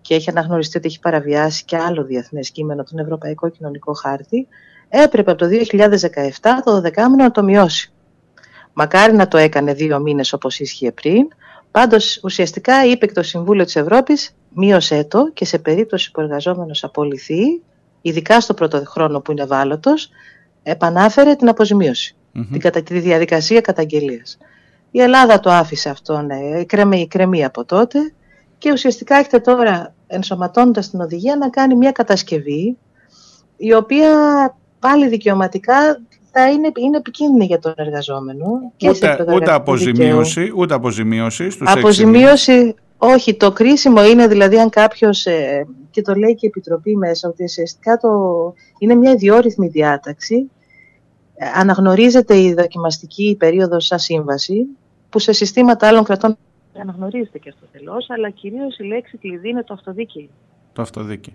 και 0.00 0.14
έχει 0.14 0.30
αναγνωριστεί 0.30 0.76
ότι 0.76 0.86
έχει 0.86 1.00
παραβιάσει 1.00 1.64
και 1.64 1.76
άλλο 1.76 2.04
διεθνές 2.04 2.50
κείμενο, 2.50 2.82
τον 2.82 2.98
Ευρωπαϊκό 2.98 3.48
Κοινωνικό 3.48 3.92
Χάρτη, 3.92 4.48
έπρεπε 4.88 5.30
από 5.30 5.40
το 5.40 5.48
2017 5.70 5.70
το 6.64 6.76
12 6.76 6.96
μήνο 6.96 7.16
να 7.16 7.30
το 7.30 7.42
μειώσει. 7.42 7.92
Μακάρι 8.72 9.12
να 9.12 9.28
το 9.28 9.38
έκανε 9.38 9.72
δύο 9.72 10.00
μήνες 10.00 10.32
όπως 10.32 10.60
ίσχυε 10.60 10.92
πριν, 10.92 11.28
πάντως 11.70 12.20
ουσιαστικά 12.22 12.84
είπε 12.84 13.06
το 13.06 13.22
Συμβούλιο 13.22 13.64
της 13.64 13.76
Ευρώπης 13.76 14.34
μείωσέ 14.54 15.04
το 15.04 15.30
και 15.32 15.44
σε 15.44 15.58
περίπτωση 15.58 16.10
που 16.10 16.20
ο 16.20 16.24
εργαζόμενος 16.24 16.84
απολυθεί, 16.84 17.62
ειδικά 18.00 18.40
στο 18.40 18.54
πρώτο 18.54 18.82
χρόνο 18.86 19.20
που 19.20 19.32
είναι 19.32 19.42
ευάλωτος, 19.42 20.10
επανάφερε 20.62 21.34
την 21.34 21.48
αποζημίωση, 21.48 22.16
την, 22.32 22.84
τη 22.84 22.98
διαδικασία 22.98 23.60
καταγγελίας. 23.60 24.38
Η 24.90 25.00
Ελλάδα 25.00 25.40
το 25.40 25.50
άφησε 25.50 25.88
αυτό, 25.88 26.20
ναι, 26.20 26.64
κρεμεί, 26.64 27.08
κρεμεί 27.08 27.44
από 27.44 27.64
τότε. 27.64 27.98
Και 28.58 28.72
ουσιαστικά 28.72 29.16
έχετε 29.16 29.38
τώρα 29.38 29.94
ενσωματώνοντας 30.06 30.90
την 30.90 31.00
οδηγία 31.00 31.36
να 31.36 31.48
κάνει 31.48 31.74
μια 31.74 31.92
κατασκευή 31.92 32.76
η 33.56 33.74
οποία 33.74 34.08
πάλι 34.78 35.08
δικαιωματικά 35.08 36.00
θα 36.32 36.50
είναι, 36.50 36.72
είναι 36.76 36.96
επικίνδυνη 36.96 37.44
για 37.44 37.58
τον 37.58 37.72
εργαζόμενο. 37.76 38.72
Και 38.76 38.88
ούτε, 38.88 39.26
ούτε 39.34 39.52
αποζημίωση, 39.52 40.52
ούτε 40.56 40.74
αποζημίωση 40.74 41.50
στους 41.50 41.68
Αποζημίωση, 41.70 42.74
όχι. 42.96 43.34
Το 43.34 43.52
κρίσιμο 43.52 44.04
είναι 44.04 44.26
δηλαδή 44.26 44.58
αν 44.58 44.70
κάποιος, 44.70 45.26
ε, 45.26 45.66
και 45.90 46.02
το 46.02 46.14
λέει 46.14 46.34
και 46.34 46.46
η 46.46 46.48
Επιτροπή 46.48 46.96
μέσα, 46.96 47.28
ότι 47.28 47.44
ουσιαστικά 47.44 47.96
το, 47.96 48.08
είναι 48.78 48.94
μια 48.94 49.12
ιδιόρυθμη 49.12 49.68
διάταξη. 49.68 50.50
Αναγνωρίζεται 51.54 52.38
η 52.38 52.54
δοκιμαστική 52.54 53.36
περίοδος 53.38 53.86
σαν 53.86 53.98
σύμβαση, 53.98 54.66
που 55.10 55.18
σε 55.18 55.32
συστήματα 55.32 55.88
άλλων 55.88 56.04
κρατών 56.04 56.36
αναγνωρίζεται 56.80 57.38
και 57.38 57.48
αυτό 57.48 57.66
τελώ, 57.72 58.04
αλλά 58.08 58.30
κυρίως 58.30 58.78
η 58.78 58.84
λέξη 58.84 59.18
κλειδί 59.18 59.48
είναι 59.48 59.62
το 59.62 59.74
αυτοδίκη. 59.74 60.30
Το 60.72 60.82
αυτοδίκη. 60.82 61.32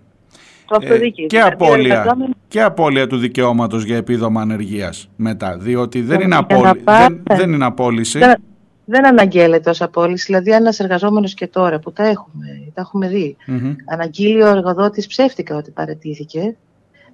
Το 0.66 0.76
αυτοδίκη. 0.76 1.22
Ε, 1.22 1.26
και, 1.26 1.36
δηλαδή, 1.36 1.52
απώλεια, 1.52 2.16
και 2.48 2.62
απώλεια 2.62 3.06
του 3.06 3.16
δικαιώματος 3.16 3.84
για 3.84 3.96
επίδομα 3.96 4.40
ανεργίας 4.40 5.08
μετά, 5.16 5.56
διότι 5.56 6.00
δεν, 6.00 6.20
είναι, 6.20 6.36
απόλυ... 6.36 6.82
δεν, 6.84 7.22
δεν 7.28 7.52
είναι 7.52 7.64
απόλυση. 7.64 8.18
Δεν, 8.18 8.42
δεν 8.84 9.06
αναγγέλλεται 9.06 9.70
ως 9.70 9.82
απόλυση. 9.82 10.24
Δηλαδή, 10.26 10.50
ένας 10.50 10.80
εργαζόμενος 10.80 11.34
και 11.34 11.46
τώρα 11.46 11.78
που 11.78 11.92
τα 11.92 12.06
έχουμε, 12.06 12.70
τα 12.74 12.80
έχουμε 12.80 13.08
δει, 13.08 13.36
mm-hmm. 13.46 13.74
αναγγείλει 13.92 14.42
ο 14.42 14.46
εργοδότης 14.46 15.06
ψεύτικα 15.06 15.56
ότι 15.56 15.70
παρετήθηκε, 15.70 16.56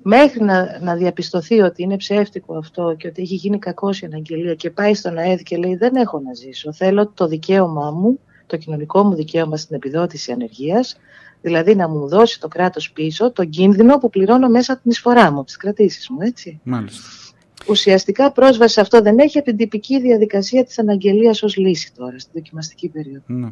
μέχρι 0.03 0.45
να, 0.45 0.79
να 0.81 0.95
διαπιστωθεί 0.95 1.61
ότι 1.61 1.83
είναι 1.83 1.97
ψεύτικο 1.97 2.57
αυτό 2.57 2.95
και 2.99 3.09
ότι 3.09 3.23
έχει 3.23 3.35
γίνει 3.35 3.59
κακό 3.59 3.91
η 3.93 4.07
αναγγελία 4.07 4.55
και 4.55 4.71
πάει 4.71 4.95
στον 4.95 5.19
ΑΕΔ 5.19 5.41
και 5.41 5.57
λέει 5.57 5.77
δεν 5.77 5.95
έχω 5.95 6.21
να 6.21 6.35
ζήσω, 6.35 6.73
θέλω 6.73 7.07
το 7.07 7.27
δικαίωμά 7.27 7.91
μου, 7.91 8.19
το 8.47 8.57
κοινωνικό 8.57 9.03
μου 9.03 9.15
δικαίωμα 9.15 9.57
στην 9.57 9.77
επιδότηση 9.77 10.33
ανεργίας, 10.33 10.97
δηλαδή 11.41 11.75
να 11.75 11.89
μου 11.89 12.09
δώσει 12.09 12.41
το 12.41 12.49
κράτος 12.49 12.93
πίσω 12.93 13.33
τον 13.33 13.49
κίνδυνο 13.49 13.99
που 13.99 14.11
πληρώνω 14.11 14.49
μέσα 14.49 14.73
από 14.73 14.83
την 14.83 14.91
εισφορά 14.91 15.31
μου, 15.31 15.37
από 15.37 15.47
τις 15.47 15.57
κρατήσεις 15.57 16.09
μου, 16.09 16.19
έτσι. 16.21 16.61
Μάλιστα. 16.63 17.22
Ουσιαστικά 17.69 18.33
πρόσβαση 18.33 18.75
σε 18.75 18.81
αυτό 18.81 19.03
δεν 19.03 19.19
έχει 19.19 19.39
από 19.39 19.47
την 19.47 19.57
τυπική 19.57 20.01
διαδικασία 20.01 20.65
της 20.65 20.79
αναγγελίας 20.79 21.43
ως 21.43 21.57
λύση 21.57 21.93
τώρα, 21.97 22.19
στην 22.19 22.33
δοκιμαστική 22.35 22.89
περίοδο. 22.89 23.25
Ναι. 23.27 23.49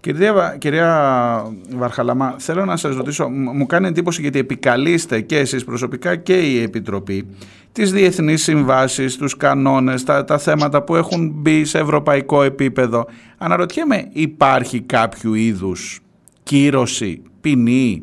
Κυρία, 0.00 0.56
κυρία 0.58 1.52
Βαρχαλαμά, 1.70 2.34
θέλω 2.38 2.64
να 2.64 2.76
σας 2.76 2.96
ρωτήσω, 2.96 3.28
μου 3.28 3.66
κάνει 3.66 3.86
εντύπωση 3.86 4.20
γιατί 4.20 4.38
επικαλείστε 4.38 5.20
και 5.20 5.38
εσείς 5.38 5.64
προσωπικά 5.64 6.16
και 6.16 6.52
η 6.52 6.62
Επιτροπή 6.62 7.26
τις 7.72 7.92
διεθνείς 7.92 8.42
συμβάσεις, 8.42 9.16
τους 9.16 9.36
κανόνες, 9.36 10.04
τα, 10.04 10.24
τα 10.24 10.38
θέματα 10.38 10.82
που 10.82 10.96
έχουν 10.96 11.30
μπει 11.34 11.64
σε 11.64 11.78
ευρωπαϊκό 11.78 12.42
επίπεδο. 12.42 13.06
Αναρωτιέμαι, 13.38 14.08
υπάρχει 14.12 14.80
κάποιο 14.80 15.34
είδους 15.34 16.00
κύρωση, 16.42 17.22
ποινή, 17.40 18.02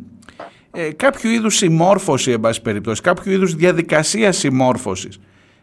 ε, 0.76 0.92
κάποιο 0.92 1.32
είδους 1.32 1.56
συμμόρφωση, 1.56 2.32
εν 2.32 2.40
πάση 2.40 2.62
περιπτώσει, 2.62 3.02
κάποιο 3.02 3.32
είδους 3.32 3.56
διαδικασία 3.56 4.32
συμμόρφωσης 4.32 5.20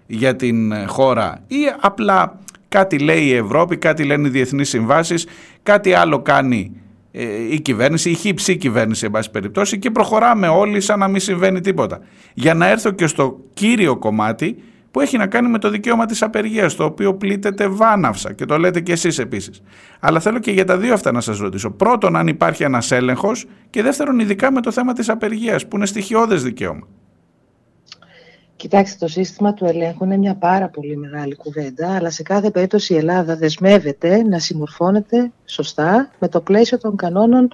για 0.07 0.37
την 0.37 0.73
ε, 0.73 0.85
χώρα 0.87 1.43
ή 1.47 1.57
απλά 1.81 2.39
κάτι 2.69 2.99
λέει 2.99 3.25
η 3.25 3.35
Ευρώπη, 3.35 3.77
κάτι 3.77 4.05
λένε 4.05 4.29
οι 4.29 4.31
διεθνείς 4.31 4.69
συμβάσεις, 4.69 5.27
κάτι 5.63 5.93
άλλο 5.93 6.23
κάνει 6.23 6.81
ε, 7.13 7.25
η 7.51 7.61
κυβέρνηση, 7.61 8.11
η 8.11 8.15
χύψη 8.15 8.57
κυβέρνηση 8.57 9.05
εν 9.05 9.11
πάση 9.11 9.31
περιπτώσει 9.31 9.79
και 9.79 9.91
προχωράμε 9.91 10.49
όλοι 10.49 10.81
σαν 10.81 10.99
να 10.99 11.09
μην 11.09 11.21
συμβαίνει 11.21 11.61
τίποτα. 11.61 12.01
Για 12.35 12.55
να 12.55 12.69
έρθω 12.69 12.91
και 12.91 13.07
στο 13.07 13.41
κύριο 13.55 13.97
κομμάτι 13.97 14.57
που 14.91 15.01
έχει 15.01 15.17
να 15.17 15.27
κάνει 15.27 15.49
με 15.49 15.59
το 15.59 15.71
δικαίωμα 15.71 16.07
της 16.07 16.23
απεργίας, 16.23 16.75
το 16.75 16.85
οποίο 16.85 17.15
πλήττεται 17.15 17.69
βάναυσα 17.69 18.33
και 18.33 18.45
το 18.45 18.59
λέτε 18.59 18.81
και 18.81 18.93
εσείς 18.93 19.19
επίσης. 19.19 19.63
Αλλά 20.01 20.21
θέλω 20.21 20.39
και 20.39 20.51
για 20.51 20.65
τα 20.65 20.77
δύο 20.77 20.93
αυτά 20.93 21.13
να 21.13 21.21
σας 21.21 21.39
ρωτήσω. 21.39 21.71
Πρώτον, 21.71 22.17
αν 22.17 22.27
υπάρχει 22.27 22.63
ένας 22.63 22.91
έλεγχος 22.91 23.47
και 23.71 23.83
δεύτερον, 23.83 24.19
ειδικά 24.19 24.53
με 24.53 24.61
το 24.61 24.71
θέμα 24.71 24.93
της 24.93 25.09
απεργίας, 25.09 25.67
που 25.67 25.77
είναι 25.77 25.87
στοιχειώδες 25.87 26.43
δικαίωμα. 26.43 26.87
Κοιτάξτε, 28.57 28.97
το 29.01 29.09
σύστημα 29.09 29.55
του 29.55 29.65
ελέγχου 29.65 30.05
είναι 30.05 30.17
μια 30.17 30.35
πάρα 30.35 30.69
πολύ 30.69 30.97
μεγάλη 30.97 31.37
κουβέντα, 31.37 31.95
αλλά 31.95 32.11
σε 32.11 32.23
κάθε 32.23 32.51
περίπτωση 32.51 32.95
η 32.95 32.97
Ελλάδα 32.97 33.37
δεσμεύεται 33.37 34.23
να 34.23 34.39
συμμορφώνεται 34.39 35.33
σωστά 35.45 36.11
με 36.19 36.29
το 36.29 36.41
πλαίσιο 36.41 36.79
των 36.79 36.97
κανόνων 36.97 37.49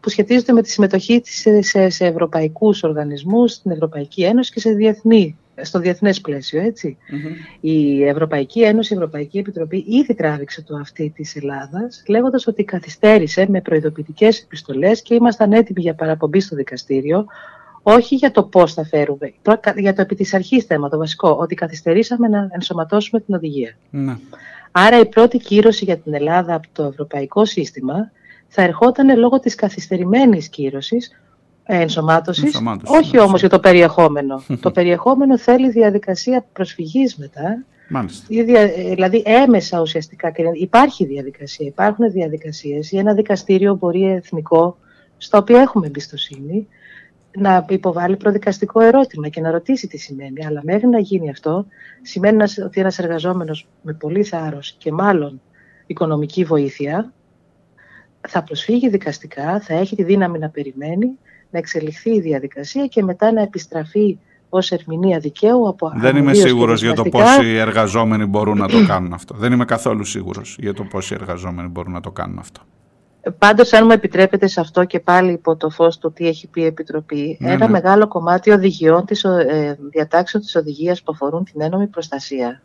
που 0.00 0.08
σχετίζονται 0.08 0.52
με 0.52 0.62
τη 0.62 0.70
συμμετοχή 0.70 1.20
της 1.20 1.46
σε, 1.60 1.90
σε 1.90 2.06
ευρωπαϊκούς 2.06 2.82
οργανισμούς, 2.82 3.52
στην 3.52 3.70
Ευρωπαϊκή 3.70 4.22
Ένωση 4.24 4.52
και 4.52 4.60
σε 4.60 4.70
διεθνή 4.70 5.36
στο 5.62 5.78
διεθνές 5.78 6.20
πλαίσιο, 6.20 6.72
Η 7.60 8.04
Ευρωπαϊκή 8.04 8.62
Ένωση, 8.62 8.94
η 8.94 8.96
Ευρωπαϊκή 8.96 9.38
Επιτροπή 9.38 9.84
ήδη 9.88 10.14
τράβηξε 10.14 10.62
το 10.62 10.76
αυτή 10.76 11.12
της 11.14 11.36
Ελλάδας, 11.36 12.02
λέγοντας 12.08 12.46
ότι 12.46 12.64
καθυστέρησε 12.64 13.46
με 13.48 13.60
προειδοποιητικές 13.60 14.42
επιστολές 14.42 15.02
και 15.02 15.14
ήμασταν 15.14 15.52
έτοιμοι 15.52 15.80
για 15.80 15.94
παραπομπή 15.94 16.40
στο 16.40 16.56
δικαστήριο, 16.56 17.26
όχι 17.82 18.14
για 18.14 18.30
το 18.30 18.42
πώς 18.42 18.74
θα 18.74 18.84
φέρουμε, 18.84 19.32
για 19.76 19.94
το 19.94 20.00
επί 20.00 20.14
της 20.14 20.34
αρχής 20.34 20.64
θέμα, 20.64 20.88
το 20.88 20.98
βασικό, 20.98 21.36
ότι 21.40 21.54
καθυστερήσαμε 21.54 22.28
να 22.28 22.48
ενσωματώσουμε 22.50 23.20
την 23.20 23.34
οδηγία. 23.34 23.76
Ναι. 23.90 24.16
Άρα 24.70 24.98
η 24.98 25.06
πρώτη 25.06 25.38
κύρωση 25.38 25.84
για 25.84 25.96
την 25.96 26.14
Ελλάδα 26.14 26.54
από 26.54 26.68
το 26.72 26.84
ευρωπαϊκό 26.84 27.44
σύστημα 27.44 28.10
θα 28.48 28.62
ερχόταν 28.62 29.18
λόγω 29.18 29.40
της 29.40 29.54
καθυστερημένης 29.54 30.48
κύρωσης 30.48 31.20
ενσωμάτωσης, 31.70 32.60
όχι 32.84 33.16
ναι, 33.16 33.22
όμως 33.22 33.40
για 33.40 33.48
το 33.48 33.58
περιεχόμενο. 33.58 34.42
το 34.60 34.70
περιεχόμενο 34.70 35.38
θέλει 35.38 35.70
διαδικασία 35.70 36.44
προσφυγής 36.52 37.16
μετά, 37.16 37.64
Μάλιστα. 37.88 38.26
Δηλαδή 38.94 39.22
έμεσα 39.26 39.80
ουσιαστικά 39.80 40.32
υπάρχει 40.52 41.04
διαδικασία, 41.06 41.66
υπάρχουν 41.66 42.10
διαδικασίες 42.10 42.92
ή 42.92 42.98
ένα 42.98 43.14
δικαστήριο 43.14 43.74
μπορεί 43.74 44.04
εθνικό, 44.04 44.78
στα 45.18 45.38
οποία 45.38 45.60
έχουμε 45.60 45.86
εμπιστοσύνη, 45.86 46.68
να 47.38 47.66
υποβάλει 47.68 48.16
προδικαστικό 48.16 48.80
ερώτημα 48.80 49.28
και 49.28 49.40
να 49.40 49.50
ρωτήσει 49.50 49.86
τι 49.86 49.96
σημαίνει. 49.96 50.46
Αλλά 50.46 50.60
μέχρι 50.64 50.86
να 50.86 50.98
γίνει 50.98 51.30
αυτό, 51.30 51.66
σημαίνει 52.02 52.42
ότι 52.64 52.80
ένας 52.80 52.98
εργαζόμενος 52.98 53.66
με 53.82 53.92
πολύ 53.92 54.24
θάρρος 54.24 54.74
και 54.78 54.92
μάλλον 54.92 55.40
οικονομική 55.86 56.44
βοήθεια 56.44 57.12
θα 58.28 58.42
προσφύγει 58.42 58.88
δικαστικά, 58.88 59.60
θα 59.60 59.74
έχει 59.74 59.96
τη 59.96 60.02
δύναμη 60.02 60.38
να 60.38 60.48
περιμένει 60.48 61.18
να 61.50 61.58
εξελιχθεί 61.58 62.14
η 62.14 62.20
διαδικασία 62.20 62.86
και 62.86 63.02
μετά 63.02 63.32
να 63.32 63.42
επιστραφεί 63.42 64.18
ως 64.48 64.70
ερμηνεία 64.70 65.18
δικαίου 65.18 65.68
από 65.68 65.92
Δεν 65.96 66.16
είμαι 66.16 66.34
σίγουρος 66.34 66.82
για 66.82 66.94
το 66.94 67.02
πόσοι 67.02 67.46
εργαζόμενοι 67.46 68.24
μπορούν 68.24 68.58
να 68.58 68.68
το 68.68 68.86
κάνουν 68.86 69.12
αυτό. 69.12 69.34
Δεν 69.34 69.52
είμαι 69.52 69.64
καθόλου 69.64 70.04
σίγουρος 70.04 70.56
για 70.60 70.74
το 70.74 70.84
πόσοι 70.84 71.14
εργαζόμενοι 71.14 71.68
μπορούν 71.68 71.92
να 71.92 72.00
το 72.00 72.10
κάνουν 72.10 72.38
αυτό. 72.38 72.60
Πάντως, 73.38 73.72
αν 73.72 73.84
μου 73.84 73.92
επιτρέπετε 73.92 74.46
σε 74.46 74.60
αυτό 74.60 74.84
και 74.84 75.00
πάλι 75.00 75.32
υπό 75.32 75.56
το 75.56 75.70
φως 75.70 75.98
του 75.98 76.12
τι 76.12 76.26
έχει 76.26 76.48
πει 76.48 76.60
η 76.60 76.64
Επιτροπή, 76.64 77.38
ναι, 77.40 77.52
ένα 77.52 77.66
ναι. 77.66 77.72
μεγάλο 77.72 78.08
κομμάτι 78.08 78.50
οδηγιών 78.50 79.04
της, 79.04 79.24
ε, 79.24 79.78
διατάξεων 79.90 80.42
της 80.42 80.56
οδηγίας 80.56 81.02
που 81.02 81.12
αφορούν 81.12 81.44
την 81.44 81.60
ένομη 81.60 81.86
προστασία 81.86 82.62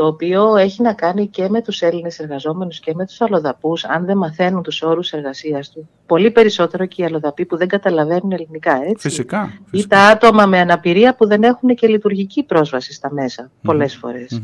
το 0.00 0.06
οποίο 0.06 0.56
έχει 0.56 0.82
να 0.82 0.92
κάνει 0.92 1.26
και 1.26 1.48
με 1.48 1.62
τους 1.62 1.82
Έλληνες 1.82 2.18
εργαζόμενους 2.18 2.80
και 2.80 2.94
με 2.94 3.06
τους 3.06 3.20
αλλοδαπούς, 3.20 3.84
αν 3.84 4.04
δεν 4.04 4.16
μαθαίνουν 4.16 4.62
τους 4.62 4.82
όρους 4.82 5.12
εργασίας 5.12 5.70
του. 5.70 5.88
Πολύ 6.06 6.30
περισσότερο 6.30 6.86
και 6.86 7.02
οι 7.02 7.04
αλλοδαποί 7.04 7.44
που 7.44 7.56
δεν 7.56 7.68
καταλαβαίνουν 7.68 8.32
ελληνικά, 8.32 8.82
έτσι. 8.82 9.08
Φυσικά. 9.08 9.52
Ή 9.70 9.86
τα 9.86 9.98
άτομα 9.98 10.46
με 10.46 10.58
αναπηρία 10.58 11.14
που 11.14 11.26
δεν 11.26 11.42
έχουν 11.42 11.74
και 11.74 11.86
λειτουργική 11.86 12.42
πρόσβαση 12.42 12.92
στα 12.92 13.12
μέσα, 13.12 13.50
πολλές 13.62 13.96
φορές. 13.96 14.40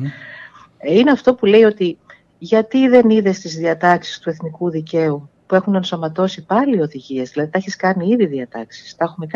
Είναι 0.80 1.10
αυτό 1.10 1.34
που 1.34 1.46
λέει 1.46 1.62
ότι 1.62 1.98
γιατί 2.38 2.88
δεν 2.88 3.10
είδες 3.10 3.36
στις 3.36 3.56
διατάξεις 3.56 4.18
του 4.18 4.30
εθνικού 4.30 4.70
δικαίου 4.70 5.30
που 5.46 5.54
έχουν 5.54 5.74
ενσωματώσει 5.74 6.44
πάλι 6.44 6.80
οδηγίες, 6.80 7.30
δηλαδή 7.30 7.50
τα 7.50 7.58
έχεις 7.58 7.76
κάνει 7.76 8.08
ήδη 8.08 8.26
διατάξεις, 8.26 8.96
τα 8.96 9.04
έχουμε 9.04 9.26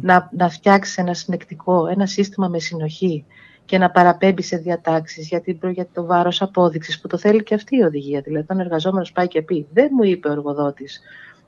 να, 0.00 0.30
να 0.32 0.48
φτιάξεις 0.48 0.98
ένα 0.98 1.14
συνεκτικό, 1.14 1.86
ένα 1.86 2.06
σύστημα 2.06 2.48
με 2.48 2.58
συνοχή, 2.58 3.24
και 3.70 3.78
να 3.78 3.90
παραπέμπει 3.90 4.42
σε 4.42 4.56
διατάξεις 4.56 5.28
για, 5.28 5.42
για 5.70 5.86
το 5.92 6.04
βάρος 6.04 6.42
απόδειξης 6.42 7.00
που 7.00 7.08
το 7.08 7.18
θέλει 7.18 7.42
και 7.42 7.54
αυτή 7.54 7.76
η 7.76 7.82
οδηγία. 7.82 8.20
Δηλαδή, 8.20 8.44
όταν 8.44 8.58
ο 8.58 8.60
εργαζόμενος 8.60 9.12
πάει 9.12 9.28
και 9.28 9.42
πει, 9.42 9.66
Δεν 9.72 9.88
μου 9.92 10.02
είπε 10.02 10.28
ο 10.28 10.32
εργοδότης 10.32 11.00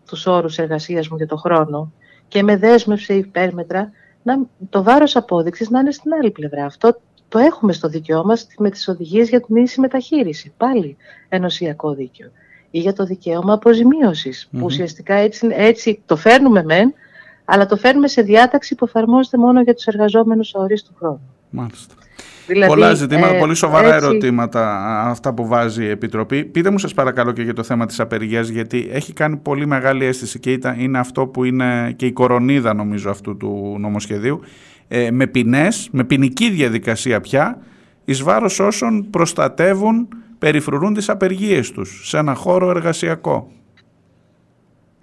τους 0.06 0.26
όρους 0.26 0.58
εργασίας 0.58 1.08
μου 1.08 1.16
για 1.16 1.26
το 1.26 1.36
χρόνο 1.36 1.92
και 2.28 2.42
με 2.42 2.56
δέσμευσε 2.56 3.14
υπέρμετρα, 3.14 3.90
να, 4.22 4.38
το 4.68 4.82
βάρος 4.82 5.16
απόδειξης 5.16 5.70
να 5.70 5.80
είναι 5.80 5.90
στην 5.90 6.12
άλλη 6.12 6.30
πλευρά. 6.30 6.64
Αυτό 6.64 7.00
το 7.28 7.38
έχουμε 7.38 7.72
στο 7.72 7.88
δίκαιό 7.88 8.24
μας 8.24 8.46
με 8.58 8.70
τις 8.70 8.88
οδηγίες 8.88 9.28
για 9.28 9.40
την 9.40 9.56
ίση 9.56 9.80
μεταχείριση. 9.80 10.52
Πάλι 10.56 10.96
ενωσιακό 11.28 11.94
δίκαιο. 11.94 12.30
Ή 12.70 12.78
για 12.78 12.92
το 12.92 13.04
δικαίωμα 13.04 13.52
αποζημίωσης, 13.52 14.48
που 14.52 14.60
ουσιαστικά 14.64 15.14
έτσι, 15.14 15.48
έτσι 15.50 16.02
το 16.06 16.16
φέρνουμε 16.16 16.62
μεν, 16.62 16.94
αλλά 17.44 17.66
το 17.66 17.76
φέρνουμε 17.76 18.08
σε 18.08 18.22
διάταξη 18.22 18.74
που 18.74 18.84
εφαρμόζεται 18.84 19.38
μόνο 19.38 19.60
για 19.60 19.74
τους 19.74 19.86
εργαζόμενους 19.86 20.54
ορίστου 20.54 20.94
χρόνου. 20.94 21.20
Μάλιστα. 21.50 21.94
Δηλαδή, 22.46 22.72
Πολλά 22.72 22.94
ζητήματα, 22.94 23.34
ε, 23.34 23.38
πολύ 23.38 23.54
σοβαρά 23.54 23.94
ερωτήματα 23.94 24.84
αυτά 25.08 25.34
που 25.34 25.46
βάζει 25.46 25.84
η 25.84 25.88
Επιτροπή. 25.88 26.44
Πείτε 26.44 26.70
μου 26.70 26.78
σας 26.78 26.94
παρακαλώ 26.94 27.32
και 27.32 27.42
για 27.42 27.54
το 27.54 27.62
θέμα 27.62 27.87
της 27.87 28.00
απεργίας 28.00 28.49
γιατί 28.49 28.88
έχει 28.92 29.12
κάνει 29.12 29.37
πολύ 29.37 29.66
μεγάλη 29.66 30.04
αίσθηση 30.04 30.38
και 30.38 30.58
είναι 30.76 30.99
αυτό 30.99 31.26
που 31.26 31.44
είναι 31.44 31.92
και 31.96 32.06
η 32.06 32.12
κορονίδα 32.12 32.75
νομίζω 32.75 33.11
αυτού 33.11 33.37
του 33.37 33.76
νομοσχεδίου 33.78 34.40
ε, 34.88 35.11
με 35.11 35.26
ποινές, 35.26 35.88
με 35.92 36.04
ποινική 36.04 36.50
διαδικασία 36.50 37.20
πια 37.20 37.58
εις 38.04 38.22
βάρος 38.22 38.61
όσων 38.61 39.11
προστατεύουν, 39.11 40.08
περιφρουρούν 40.38 40.94
τις 40.94 41.08
απεργίες 41.08 41.70
τους 41.70 42.08
σε 42.08 42.18
ένα 42.18 42.34
χώρο 42.34 42.70
εργασιακό. 42.70 43.50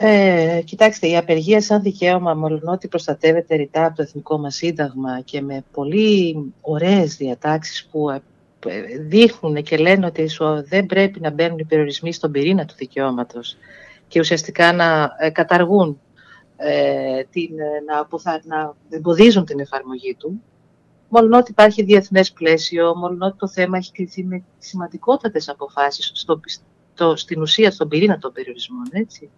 Ε, 0.01 0.61
κοιτάξτε, 0.65 1.07
η 1.07 1.17
απεργία 1.17 1.61
σαν 1.61 1.81
δικαίωμα, 1.81 2.33
μόνο 2.33 2.59
ότι 2.65 2.87
προστατεύεται 2.87 3.55
ρητά 3.55 3.85
από 3.85 3.95
το 3.95 4.01
Εθνικό 4.01 4.37
μας 4.37 4.55
Σύνταγμα 4.55 5.21
και 5.21 5.41
με 5.41 5.63
πολύ 5.71 6.53
ωραίες 6.61 7.15
διατάξεις 7.15 7.85
που 7.91 8.09
ε, 8.09 8.21
δείχνουν 9.07 9.63
και 9.63 9.77
λένε 9.77 10.05
ότι 10.05 10.29
δεν 10.63 10.85
πρέπει 10.85 11.19
να 11.19 11.29
μπαίνουν 11.31 11.57
οι 11.57 11.63
περιορισμοί 11.63 12.13
στον 12.13 12.31
πυρήνα 12.31 12.65
του 12.65 12.73
δικαιώματος 12.77 13.57
και 14.07 14.19
ουσιαστικά 14.19 14.73
να 14.73 15.15
ε, 15.19 15.29
καταργούν, 15.29 15.99
ε, 16.57 17.23
την, 17.23 17.49
να, 17.87 18.05
που 18.05 18.19
θα, 18.19 18.41
να 18.45 18.75
εμποδίζουν 18.89 19.45
την 19.45 19.59
εφαρμογή 19.59 20.15
του. 20.19 20.41
Μόνο 21.09 21.37
ότι 21.37 21.51
υπάρχει 21.51 21.83
διεθνές 21.83 22.31
πλαίσιο, 22.31 22.95
μόνο 22.95 23.25
ότι 23.25 23.37
το 23.37 23.47
θέμα 23.47 23.77
έχει 23.77 23.91
κληθεί 23.91 24.23
με 24.23 24.43
σημαντικότατες 24.57 25.49
αποφάσεις 25.49 26.11
στο, 26.13 26.39
το, 26.99 27.15
στην 27.15 27.41
ουσία 27.41 27.71
στον 27.71 27.87
πυρήνα 27.87 28.17
των 28.17 28.31
περιορισμών. 28.31 28.83
Έτσι. 28.91 29.29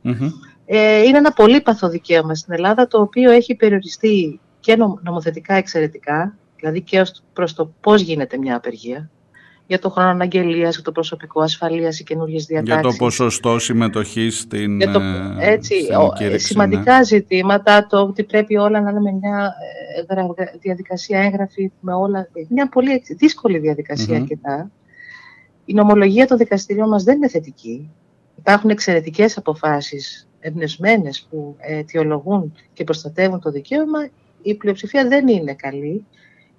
Ε, 0.66 1.02
είναι 1.02 1.18
ένα 1.18 1.34
πολύπαθο 1.34 1.90
δικαίωμα 1.90 2.36
στην 2.36 2.54
Ελλάδα 2.54 2.88
το 2.88 3.02
οποίο 3.02 3.32
έχει 3.32 3.56
περιοριστεί 3.56 4.40
και 4.60 4.78
νομοθετικά 5.04 5.54
εξαιρετικά, 5.54 6.36
δηλαδή 6.60 6.82
και 6.82 7.06
προς 7.34 7.54
το 7.54 7.72
πώς 7.82 8.02
γίνεται 8.02 8.38
μια 8.38 8.56
απεργία, 8.56 9.10
για 9.68 9.80
το 9.80 9.90
χρόνο 9.90 10.10
αναγγελίας, 10.10 10.74
για 10.74 10.84
το 10.84 10.92
προσωπικό 10.92 11.42
ασφαλείας, 11.42 12.00
οι 12.00 12.04
καινούργιες 12.04 12.46
διατάξει. 12.46 12.82
Για 12.82 12.90
το 12.90 12.96
ποσοστό 12.98 13.60
συμμετοχής 13.60 14.40
στην 14.40 14.78
για 14.78 14.92
το, 14.92 15.00
ε, 15.00 15.52
έτσι, 15.52 15.74
στην 15.84 16.40
Σημαντικά 16.40 16.98
ναι. 16.98 17.04
ζητήματα, 17.04 17.88
το 17.88 17.98
ότι 18.00 18.24
πρέπει 18.24 18.58
όλα 18.58 18.82
να 18.82 18.90
είναι 18.90 19.00
με 19.00 19.12
μια 19.12 19.54
ε, 20.08 20.58
διαδικασία 20.60 21.20
έγγραφη, 21.20 21.72
με 21.80 21.94
όλα. 21.94 22.28
Μια 22.50 22.70
πολύ 22.70 23.04
δύσκολη 23.18 23.58
διαδικασία 23.58 24.18
mm-hmm. 24.18 24.22
αρκετά. 24.22 24.72
Η 25.66 25.74
νομολογία 25.74 26.28
των 26.28 26.38
δικαστηρίων 26.38 26.90
μας 26.90 27.04
δεν 27.04 27.16
είναι 27.16 27.28
θετική. 27.28 27.90
Υπάρχουν 28.38 28.70
εξαιρετικές 28.70 29.38
αποφάσεις 29.38 30.28
εμπνευσμένες 30.40 31.28
που 31.30 31.56
αιτιολογούν 31.60 32.54
και 32.74 32.84
προστατεύουν 32.84 33.40
το 33.40 33.52
δικαίωμα. 33.52 34.10
Η 34.42 34.56
πλειοψηφία 34.56 35.08
δεν 35.08 35.28
είναι 35.28 35.54
καλή 35.54 36.06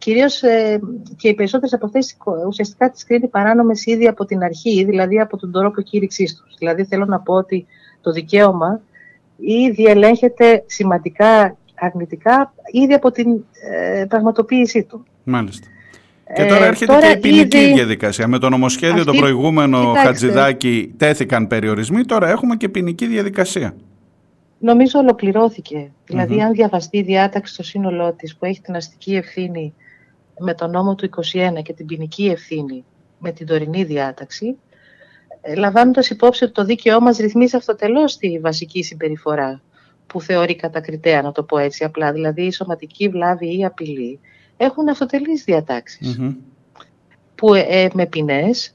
κυρίως 0.02 0.42
ε, 0.42 0.80
και 1.16 1.28
οι 1.28 1.35
περισσότερες 1.35 1.73
από 1.73 1.87
αυτές 1.87 2.16
ουσιαστικά 2.47 2.90
τις 2.90 3.04
κρίνει 3.04 3.28
παράνομες 3.28 3.87
ήδη 3.87 4.06
από 4.06 4.25
την 4.25 4.42
αρχή, 4.42 4.85
δηλαδή 4.85 5.21
από 5.21 5.37
τον 5.37 5.52
τρόπο 5.52 5.80
κήρυξής 5.80 6.37
τους. 6.37 6.56
Δηλαδή 6.59 6.85
θέλω 6.85 7.04
να 7.04 7.21
πω 7.21 7.35
ότι 7.35 7.66
το 8.00 8.12
δικαίωμα 8.12 8.80
ήδη 9.37 9.85
ελέγχεται 9.85 10.64
σημαντικά 10.66 11.56
αρνητικά 11.75 12.54
ήδη 12.73 12.92
από 12.94 13.11
την 13.11 13.44
ε, 13.71 14.04
πραγματοποίησή 14.09 14.85
του. 14.85 15.04
Μάλιστα. 15.25 15.66
Και 16.34 16.44
τώρα 16.44 16.64
έρχεται 16.64 16.98
και 17.00 17.08
η 17.08 17.18
ποινική 17.18 17.58
ήδη... 17.58 17.72
διαδικασία. 17.72 18.28
Με 18.28 18.38
το 18.38 18.48
νομοσχέδιο 18.48 19.00
Αυτή... 19.00 19.12
το 19.12 19.18
προηγούμενο 19.18 19.78
Κοιτάξτε. 19.78 20.06
Χατζηδάκη 20.06 20.94
τέθηκαν 20.96 21.46
περιορισμοί, 21.46 22.04
τώρα 22.04 22.28
έχουμε 22.28 22.56
και 22.56 22.68
ποινική 22.68 23.06
διαδικασία. 23.06 23.74
Νομίζω 24.58 24.98
ολοκληρώθηκε. 24.98 25.90
Δηλαδή, 26.06 26.42
αν 26.42 26.52
διαβαστεί 26.52 26.98
η 26.98 27.02
διάταξη 27.02 27.52
στο 27.52 27.62
σύνολό 27.62 28.12
της 28.12 28.36
που 28.36 28.44
έχει 28.44 28.60
την 28.60 28.76
αστική 28.76 29.14
ευθύνη 29.14 29.74
με 30.38 30.54
τον 30.54 30.70
νόμο 30.70 30.94
του 30.94 31.08
21 31.58 31.62
και 31.62 31.72
την 31.72 31.86
ποινική 31.86 32.26
ευθύνη 32.26 32.84
με 33.18 33.32
την 33.32 33.46
τωρινή 33.46 33.84
διάταξη, 33.84 34.56
ε, 35.40 35.54
λαμβάνοντας 35.54 36.10
υπόψη 36.10 36.44
ότι 36.44 36.52
το 36.52 36.64
δίκαιό 36.64 37.00
μας 37.00 37.16
ρυθμίζει 37.16 37.56
αυτοτελώς 37.56 38.16
τη 38.16 38.38
βασική 38.38 38.82
συμπεριφορά 38.82 39.60
που 40.06 40.20
θεωρεί 40.20 40.56
κατακριτέα, 40.56 41.22
να 41.22 41.32
το 41.32 41.42
πω 41.42 41.58
έτσι 41.58 41.84
απλά, 41.84 42.12
δηλαδή 42.12 42.42
η 42.42 42.52
σωματική 42.52 43.08
βλάβη 43.08 43.58
ή 43.58 43.64
απειλή, 43.64 44.20
έχουν 44.64 44.88
αυτοτελείς 44.88 45.45
που 47.35 47.54
ε, 47.54 47.88
με 47.92 48.07
ποινές. 48.07 48.75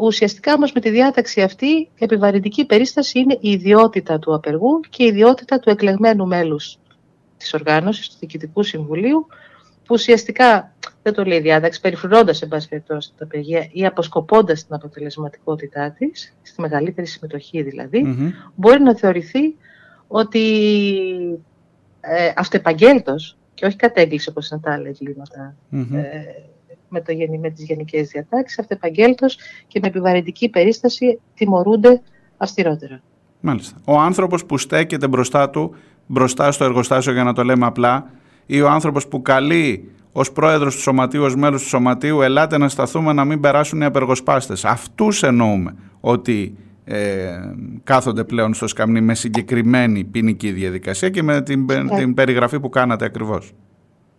Ουσιαστικά 0.00 0.54
όμως 0.54 0.72
με 0.72 0.80
τη 0.80 0.90
διάταξη 0.90 1.42
αυτή 1.42 1.90
επιβαρυντική 1.98 2.66
περίσταση 2.66 3.18
είναι 3.18 3.38
η 3.40 3.50
ιδιότητα 3.50 4.18
του 4.18 4.34
απεργού 4.34 4.80
και 4.88 5.02
η 5.02 5.06
ιδιότητα 5.06 5.58
του 5.58 5.70
εκλεγμένου 5.70 6.26
μέλους 6.26 6.78
της 7.36 7.54
οργάνωσης, 7.54 8.08
του 8.08 8.16
Διοικητικού 8.18 8.62
Συμβουλίου, 8.62 9.26
που 9.84 9.94
ουσιαστικά, 9.94 10.74
δεν 11.02 11.12
το 11.12 11.24
λέει 11.24 11.38
η 11.38 11.40
διάταξη, 11.40 11.80
περιφρονώντας 11.80 12.42
εν 12.42 12.48
πάση 12.48 12.68
περιπτώσει 12.68 13.12
την 13.16 13.26
απεργία 13.26 13.68
ή 13.72 13.86
αποσκοπώντας 13.86 14.66
την 14.66 14.74
αποτελεσματικότητά 14.74 15.90
της, 15.90 16.34
στη 16.42 16.60
μεγαλύτερη 16.60 17.06
συμμετοχή 17.06 17.62
δηλαδή, 17.62 18.04
μπορεί 18.54 18.82
να 18.82 18.96
θεωρηθεί 18.96 19.56
ότι 20.06 20.40
ε, 22.00 22.32
αυτεπαγγέλτος 22.36 23.36
και 23.62 23.68
όχι 23.68 23.76
κατέγκληση 23.76 24.28
όπως 24.28 24.50
είναι 24.50 24.60
τα 24.60 24.72
άλλα 24.72 24.88
εγκλήματα 24.88 25.54
ε, 25.70 25.78
με, 26.88 27.00
το, 27.00 27.12
με 27.40 27.50
τις 27.50 27.64
γενικές 27.64 28.08
διατάξεις, 28.08 28.58
αυτεπαγγέλτος 28.58 29.38
και 29.66 29.78
με 29.82 29.88
επιβαρυντική 29.88 30.48
περίσταση 30.48 31.20
τιμωρούνται 31.34 32.02
αυστηρότερα. 32.36 33.00
Μάλιστα. 33.40 33.76
Ο 33.84 33.98
άνθρωπος 33.98 34.44
που 34.46 34.58
στέκεται 34.58 35.08
μπροστά 35.08 35.50
του, 35.50 35.74
μπροστά 36.06 36.52
στο 36.52 36.64
εργοστάσιο 36.64 37.12
για 37.12 37.24
να 37.24 37.32
το 37.32 37.44
λέμε 37.44 37.66
απλά, 37.66 38.10
ή 38.46 38.60
ο 38.60 38.68
άνθρωπος 38.68 39.08
που 39.08 39.22
καλεί 39.22 39.90
ως 40.12 40.32
πρόεδρος 40.32 40.74
του 40.74 40.80
σωματείου, 40.80 41.22
ως 41.22 41.36
μέλος 41.36 41.62
του 41.62 41.68
σωματείου, 41.68 42.22
ελάτε 42.22 42.58
να 42.58 42.68
σταθούμε 42.68 43.12
να 43.12 43.24
μην 43.24 43.40
περάσουν 43.40 43.80
οι 43.80 43.84
απεργοσπάστες. 43.84 44.64
Αυτούς 44.64 45.22
εννοούμε 45.22 45.74
ότι 46.00 46.56
ε, 46.84 47.38
κάθονται 47.84 48.24
πλέον 48.24 48.54
στο 48.54 48.66
σκαμνί 48.66 49.00
με 49.00 49.14
συγκεκριμένη 49.14 50.04
ποινική 50.04 50.50
διαδικασία 50.50 51.08
και 51.08 51.22
με 51.22 51.42
την, 51.42 51.66
την 51.96 52.14
περιγραφή 52.14 52.60
που 52.60 52.68
κάνατε 52.68 53.04
ακριβώς. 53.04 53.52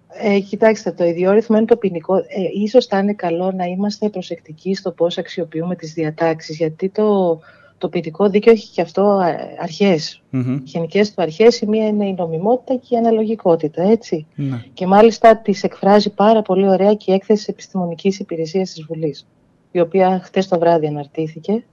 Ε, 0.07 0.39
κοιτάξτε, 0.39 0.91
το 0.91 1.03
ιδιόρυθμο 1.03 1.57
είναι 1.57 1.65
το 1.65 1.77
ποινικό. 1.77 2.15
Ε, 2.15 2.21
ίσως 2.63 2.85
θα 2.85 2.97
είναι 2.97 3.13
καλό 3.13 3.51
να 3.51 3.65
είμαστε 3.65 4.09
προσεκτικοί 4.09 4.75
στο 4.75 4.91
πώς 4.91 5.17
αξιοποιούμε 5.17 5.75
τις 5.75 5.93
διατάξεις, 5.93 6.57
γιατί 6.57 6.89
το, 6.89 7.39
το 7.77 7.89
ποινικό 7.89 8.29
δίκαιο 8.29 8.53
έχει 8.53 8.71
και 8.71 8.81
αυτό 8.81 9.19
αρχές. 9.61 10.21
Mm-hmm. 10.33 10.59
Γενικές 10.63 11.13
του 11.13 11.21
αρχές, 11.21 11.61
η 11.61 11.67
μία 11.67 11.87
είναι 11.87 12.07
η 12.07 12.13
νομιμότητα 12.17 12.75
και 12.75 12.95
η 12.95 12.97
αναλογικότητα, 12.97 13.81
έτσι. 13.83 14.25
Ναι. 14.35 14.63
Και 14.73 14.87
μάλιστα 14.87 15.37
τις 15.37 15.63
εκφράζει 15.63 16.13
πάρα 16.13 16.41
πολύ 16.41 16.67
ωραία 16.67 16.93
και 16.93 17.11
η 17.11 17.13
έκθεση 17.13 17.45
επιστημονικής 17.49 18.19
υπηρεσίας 18.19 18.71
της 18.71 18.83
Βουλής, 18.83 19.27
η 19.71 19.79
οποία 19.79 20.21
χτες 20.23 20.47
το 20.47 20.59
βράδυ 20.59 20.87
αναρτήθηκε 20.87 21.63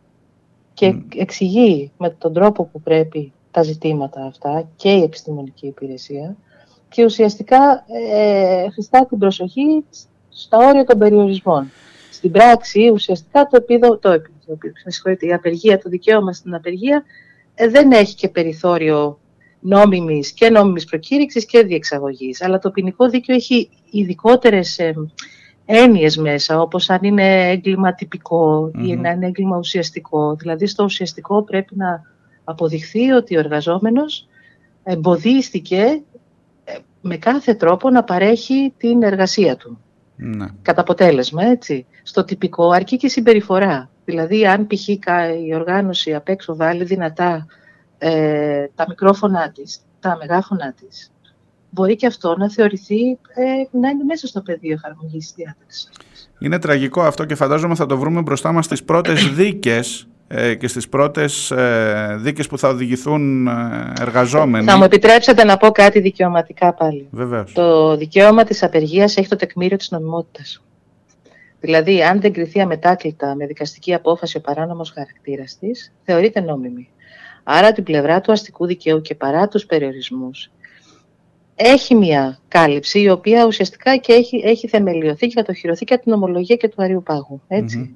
και 0.80 0.94
mm. 0.94 1.04
εξηγεί 1.16 1.90
με 1.98 2.10
τον 2.10 2.32
τρόπο 2.32 2.64
που 2.64 2.80
πρέπει 2.80 3.32
τα 3.50 3.62
ζητήματα 3.62 4.24
αυτά 4.24 4.68
και 4.76 4.90
η 4.90 5.02
επιστημονική 5.02 5.66
υπηρεσία 5.66 6.36
και 6.88 7.04
ουσιαστικά 7.04 7.84
ε, 8.12 8.66
την 9.08 9.18
προσοχή 9.18 9.84
στα 10.28 10.58
όρια 10.58 10.84
των 10.84 10.98
περιορισμών. 10.98 11.70
Στην 12.10 12.30
πράξη, 12.30 12.90
ουσιαστικά 12.92 13.46
το 13.46 13.56
επίδο, 13.56 13.98
το, 13.98 14.20
το, 14.20 15.16
η 15.18 15.32
απεργία, 15.32 15.78
το 15.78 15.88
δικαίωμα 15.88 16.32
στην 16.32 16.54
απεργία 16.54 17.04
ε, 17.54 17.68
δεν 17.68 17.92
έχει 17.92 18.14
και 18.14 18.28
περιθώριο 18.28 19.18
νόμιμης 19.60 20.32
και 20.32 20.50
νόμιμης 20.50 20.84
προκήρυξης 20.84 21.46
και 21.46 21.62
διεξαγωγής. 21.62 22.42
Αλλά 22.42 22.58
το 22.58 22.70
ποινικό 22.70 23.08
δίκαιο 23.08 23.34
έχει 23.34 23.70
ειδικότερες 23.90 24.78
ε, 24.78 24.94
έννοιες 25.70 26.16
μέσα, 26.16 26.60
όπως 26.60 26.90
αν 26.90 26.98
είναι 27.02 27.48
έγκλημα 27.50 27.94
ή 28.84 28.96
να 28.96 29.10
είναι 29.10 29.26
έγκλημα 29.26 29.58
ουσιαστικό. 29.58 30.34
Δηλαδή 30.34 30.66
στο 30.66 30.84
ουσιαστικό 30.84 31.42
πρέπει 31.42 31.76
να 31.76 32.02
αποδειχθεί 32.44 33.10
ότι 33.10 33.36
ο 33.36 33.38
εργαζόμενος 33.38 34.28
εμποδίστηκε 34.82 36.02
με 37.00 37.16
κάθε 37.16 37.54
τρόπο 37.54 37.90
να 37.90 38.04
παρέχει 38.04 38.74
την 38.76 39.02
εργασία 39.02 39.56
του. 39.56 39.78
Ναι. 40.16 40.46
Κατά 40.62 40.80
αποτέλεσμα, 40.80 41.44
έτσι. 41.44 41.86
Στο 42.02 42.24
τυπικό 42.24 42.70
αρκεί 42.70 42.96
και 42.96 43.08
συμπεριφορά. 43.08 43.90
Δηλαδή, 44.04 44.46
αν 44.46 44.66
π.χ. 44.66 44.88
η 44.88 45.54
οργάνωση 45.54 46.14
απ' 46.14 46.28
έξω 46.28 46.56
βάλει 46.56 46.84
δυνατά 46.84 47.46
ε, 47.98 48.66
τα 48.74 48.84
μικρόφωνά 48.88 49.50
της, 49.50 49.80
τα 50.00 50.16
μεγάφωνά 50.16 50.72
της, 50.72 51.12
μπορεί 51.70 51.96
και 51.96 52.06
αυτό 52.06 52.36
να 52.38 52.50
θεωρηθεί 52.50 53.18
ε, 53.34 53.78
να 53.78 53.88
είναι 53.88 54.04
μέσα 54.04 54.26
στο 54.26 54.40
πεδίο 54.40 54.72
εφαρμογής 54.72 55.32
τη 55.32 55.42
διάταξης. 55.42 55.90
Είναι 56.38 56.58
τραγικό 56.58 57.02
αυτό 57.02 57.24
και 57.24 57.34
φαντάζομαι 57.34 57.74
θα 57.74 57.86
το 57.86 57.98
βρούμε 57.98 58.20
μπροστά 58.20 58.52
μας 58.52 58.64
στις 58.64 58.84
πρώτες 58.84 59.28
δίκες 59.38 60.08
ε, 60.32 60.54
και 60.54 60.68
στις 60.68 60.88
πρώτες 60.88 61.50
ε, 61.50 62.16
δίκες 62.20 62.46
που 62.46 62.58
θα 62.58 62.68
οδηγηθούν 62.68 63.46
ε, 63.46 63.92
εργαζόμενοι. 64.00 64.64
Θα 64.64 64.76
μου 64.76 64.84
επιτρέψετε 64.84 65.44
να 65.44 65.56
πω 65.56 65.70
κάτι 65.70 66.00
δικαιωματικά 66.00 66.74
πάλι. 66.74 67.08
Βεβαίως. 67.10 67.52
Το 67.52 67.96
δικαίωμα 67.96 68.44
της 68.44 68.62
απεργίας 68.62 69.16
έχει 69.16 69.28
το 69.28 69.36
τεκμήριο 69.36 69.76
της 69.76 69.90
νομιμότητας. 69.90 70.62
Δηλαδή, 71.60 72.02
αν 72.02 72.20
δεν 72.20 72.32
κριθεί 72.32 72.60
αμετάκλητα 72.60 73.34
με 73.34 73.46
δικαστική 73.46 73.94
απόφαση 73.94 74.36
ο 74.36 74.40
παράνομος 74.40 74.90
χαρακτήρας 74.90 75.58
της, 75.58 75.92
θεωρείται 76.04 76.40
νόμιμη. 76.40 76.88
Άρα, 77.42 77.72
την 77.72 77.84
πλευρά 77.84 78.20
του 78.20 78.32
αστικού 78.32 78.66
δικαίου 78.66 79.00
και 79.00 79.14
παρά 79.14 79.48
τους 79.48 79.66
περιορισμούς, 79.66 80.50
έχει 81.62 81.94
μια 81.94 82.38
κάλυψη 82.48 83.00
η 83.00 83.10
οποία 83.10 83.46
ουσιαστικά 83.46 83.96
και 83.96 84.12
έχει, 84.12 84.42
έχει 84.44 84.68
θεμελιωθεί 84.68 85.26
και 85.26 85.34
κατοχυρωθεί 85.34 85.84
και 85.84 85.94
από 85.94 86.02
την 86.02 86.12
ομολογία 86.12 86.56
και 86.56 86.68
του 86.68 86.82
Αριού 86.82 87.02
Πάγου. 87.02 87.40
Έτσι. 87.48 87.94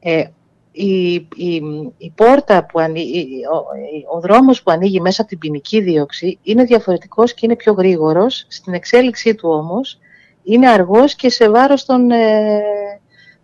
Ε, 0.00 0.24
η, 0.72 1.12
η, 1.14 1.62
η 1.98 2.12
πόρτα 2.14 2.66
που 2.66 2.80
ανοίγει, 2.80 3.40
ο, 3.46 4.16
ο 4.16 4.20
δρόμος 4.20 4.62
που 4.62 4.70
ανοίγει 4.70 5.00
μέσα 5.00 5.20
από 5.20 5.30
την 5.30 5.38
ποινική 5.38 5.80
δίωξη 5.80 6.38
είναι 6.42 6.64
διαφορετικός 6.64 7.34
και 7.34 7.40
είναι 7.46 7.56
πιο 7.56 7.72
γρήγορος. 7.72 8.46
Στην 8.48 8.74
εξέλιξή 8.74 9.34
του 9.34 9.48
όμως 9.48 9.98
είναι 10.42 10.68
αργός 10.68 11.14
και 11.14 11.30
σε 11.30 11.50
βάρος 11.50 11.84
των 11.84 12.10
ε, 12.10 12.62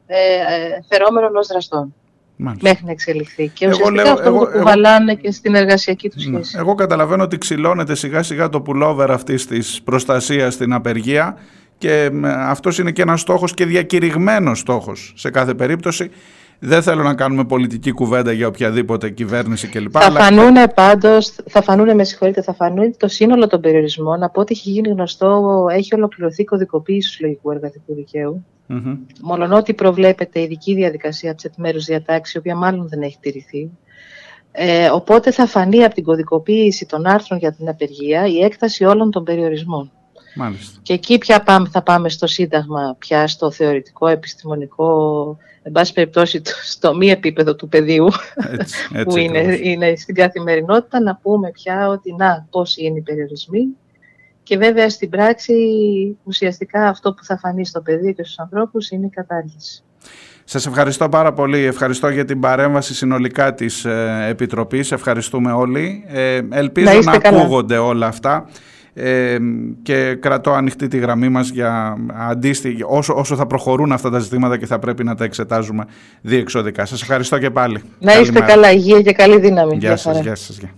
ε, 0.07 0.17
φερόμενων 0.89 1.37
ως 1.37 1.47
δραστών. 1.47 1.95
Μάλιστα. 2.37 2.69
Μέχρι 2.69 2.85
να 2.85 2.91
εξελιχθεί. 2.91 3.49
Και 3.49 3.69
ουσιαστικά 3.69 4.03
λέω, 4.03 4.13
αυτό 4.13 4.29
εγώ, 4.29 4.39
που 4.39 4.51
κουβαλάνε 4.53 5.15
και 5.15 5.31
στην 5.31 5.55
εργασιακή 5.55 6.09
τους 6.09 6.27
ναι. 6.27 6.37
σχέση. 6.37 6.57
Εγώ 6.59 6.75
καταλαβαίνω 6.75 7.23
ότι 7.23 7.39
ξυλώνεται 7.39 7.95
σιγά 7.95 8.23
σιγά 8.23 8.49
το 8.49 8.61
πουλόβερ 8.61 9.11
αυτής 9.11 9.47
της 9.47 9.81
προστασίας 9.85 10.55
στην 10.55 10.73
απεργία 10.73 11.37
και 11.79 12.11
αυτός 12.25 12.79
είναι 12.79 12.91
και 12.91 13.03
ένας 13.03 13.21
στόχος 13.21 13.55
και 13.55 13.67
διακηρυγμένος 13.67 14.59
στόχος 14.59 15.13
σε 15.17 15.31
κάθε 15.31 15.55
περίπτωση. 15.55 16.11
Δεν 16.59 16.83
θέλω 16.83 17.03
να 17.03 17.15
κάνουμε 17.15 17.45
πολιτική 17.45 17.93
κουβέντα 17.93 18.33
για 18.33 18.47
οποιαδήποτε 18.47 19.11
κυβέρνηση 19.11 19.69
κλπ. 19.69 19.91
Θα 19.99 20.11
φανούν 20.11 20.55
πάντως, 20.75 21.35
θα 21.49 21.63
φανούν, 21.63 21.95
με 21.95 22.05
συγχωρείτε, 22.05 22.43
θα 22.43 22.55
φανούν 22.55 22.97
το 22.97 23.09
σύνολο 23.09 23.47
των 23.47 23.61
περιορισμών. 23.61 24.23
Από 24.23 24.41
ό,τι 24.41 24.53
έχει 24.53 24.71
γίνει 24.71 24.89
γνωστό, 24.89 25.67
έχει 25.71 25.95
ολοκληρωθεί 25.95 26.43
η 26.43 26.45
κωδικοποίηση 26.45 27.09
του 27.09 27.15
συλλογικού 27.15 27.51
εργατικού 27.51 27.95
δικαίου. 27.95 28.45
Mm-hmm. 28.69 28.99
Μόλον 29.23 29.53
ότι 29.53 29.75
προβλέπεται 29.75 30.41
ειδική 30.41 30.75
διαδικασία 30.75 31.31
από 31.31 31.41
τι 31.41 31.49
επιμέρους 31.53 31.85
διατάξει, 31.85 32.33
η 32.37 32.39
οποία 32.39 32.57
μάλλον 32.57 32.89
δεν 32.89 33.03
έχει 33.03 33.17
τηρηθεί. 33.21 33.71
Ε, 34.53 34.89
οπότε 34.89 35.31
θα 35.31 35.47
φανεί 35.47 35.85
από 35.85 35.95
την 35.95 36.05
κωδικοποίηση 36.05 36.87
των 36.87 37.07
άρθρων 37.07 37.39
για 37.39 37.53
την 37.53 37.69
απεργία 37.69 38.27
η 38.27 38.43
έκταση 38.43 38.85
όλων 38.85 39.11
των 39.11 39.25
περιορισμών. 39.25 39.91
Μάλιστα. 40.37 40.79
Και 40.83 40.93
εκεί 40.93 41.19
πια 41.19 41.43
πάμε, 41.43 41.69
θα 41.69 41.83
πάμε 41.83 42.09
στο 42.09 42.27
Σύνταγμα, 42.27 42.97
πια 42.99 43.29
στο 43.29 43.51
θεωρητικό, 43.51 44.07
επιστημονικό, 44.07 45.39
εν 45.63 45.73
πάση 45.73 45.93
περιπτώσει 45.93 46.43
στο 46.65 46.97
μη 46.97 47.11
επίπεδο 47.11 47.55
του 47.55 47.69
πεδίου, 47.69 48.07
έτσι, 48.59 48.77
έτσι, 48.93 49.05
που 49.05 49.17
είναι, 49.17 49.59
είναι 49.63 49.97
στην 49.97 50.15
καθημερινότητα, 50.15 51.01
να 51.01 51.17
πούμε 51.17 51.51
πια 51.51 51.89
ότι 51.89 52.15
να, 52.15 52.47
πόσοι 52.51 52.85
είναι 52.85 52.99
οι 52.99 53.03
περιορισμοί. 53.03 53.67
Και 54.43 54.57
βέβαια 54.57 54.91
στην 54.91 55.11
πράξη 55.11 55.55
ουσιαστικά 56.23 56.89
αυτό 56.89 57.13
που 57.13 57.25
θα 57.25 57.39
φανεί 57.39 57.67
στο 57.67 57.81
πεδίο 57.81 58.13
και 58.13 58.23
στους 58.23 58.39
ανθρώπους 58.39 58.91
είναι 58.91 59.07
η 59.07 59.11
κατάργηση. 59.11 59.83
Σας 60.45 60.67
ευχαριστώ 60.67 61.09
πάρα 61.09 61.33
πολύ. 61.33 61.59
Ευχαριστώ 61.59 62.09
για 62.09 62.25
την 62.25 62.41
παρέμβαση 62.41 62.95
συνολικά 62.95 63.55
της 63.55 63.85
ε, 63.85 64.27
Επιτροπής. 64.29 64.93
Ευχαριστούμε 64.93 65.53
όλοι. 65.53 66.05
Ε, 66.07 66.41
ελπίζω 66.51 66.93
να, 66.93 67.03
να 67.03 67.13
ακούγονται 67.13 67.77
όλα 67.77 68.07
αυτά. 68.07 68.49
Ε, 68.99 69.37
και 69.83 70.15
κρατώ 70.15 70.53
ανοιχτή 70.53 70.89
τη 70.89 70.99
γραμμή 70.99 71.29
μας 71.29 71.49
για 71.49 71.97
αντίστοιχη, 72.29 72.83
όσο, 72.87 73.15
όσο 73.15 73.37
θα 73.37 73.47
προχωρούν 73.47 73.93
αυτά 73.93 74.11
τα 74.11 74.19
ζητήματα 74.19 74.59
και 74.59 74.67
θα 74.67 74.79
πρέπει 74.79 75.05
να 75.05 75.15
τα 75.15 75.25
εξετάζουμε 75.25 75.85
διεξοδικά. 76.21 76.87
Σας 76.87 77.03
ευχαριστώ 77.03 77.39
και 77.39 77.51
πάλι. 77.51 77.83
Να 77.99 78.21
είστε 78.21 78.41
καλά, 78.41 78.73
υγεία 78.73 79.03
και 79.03 79.13
καλή 79.13 79.41
δύναμη. 79.41 79.77
Γεια 79.77 79.97
σας, 79.97 80.21
γεια 80.21 80.35
σας. 80.35 80.59
Γεια. 80.59 80.71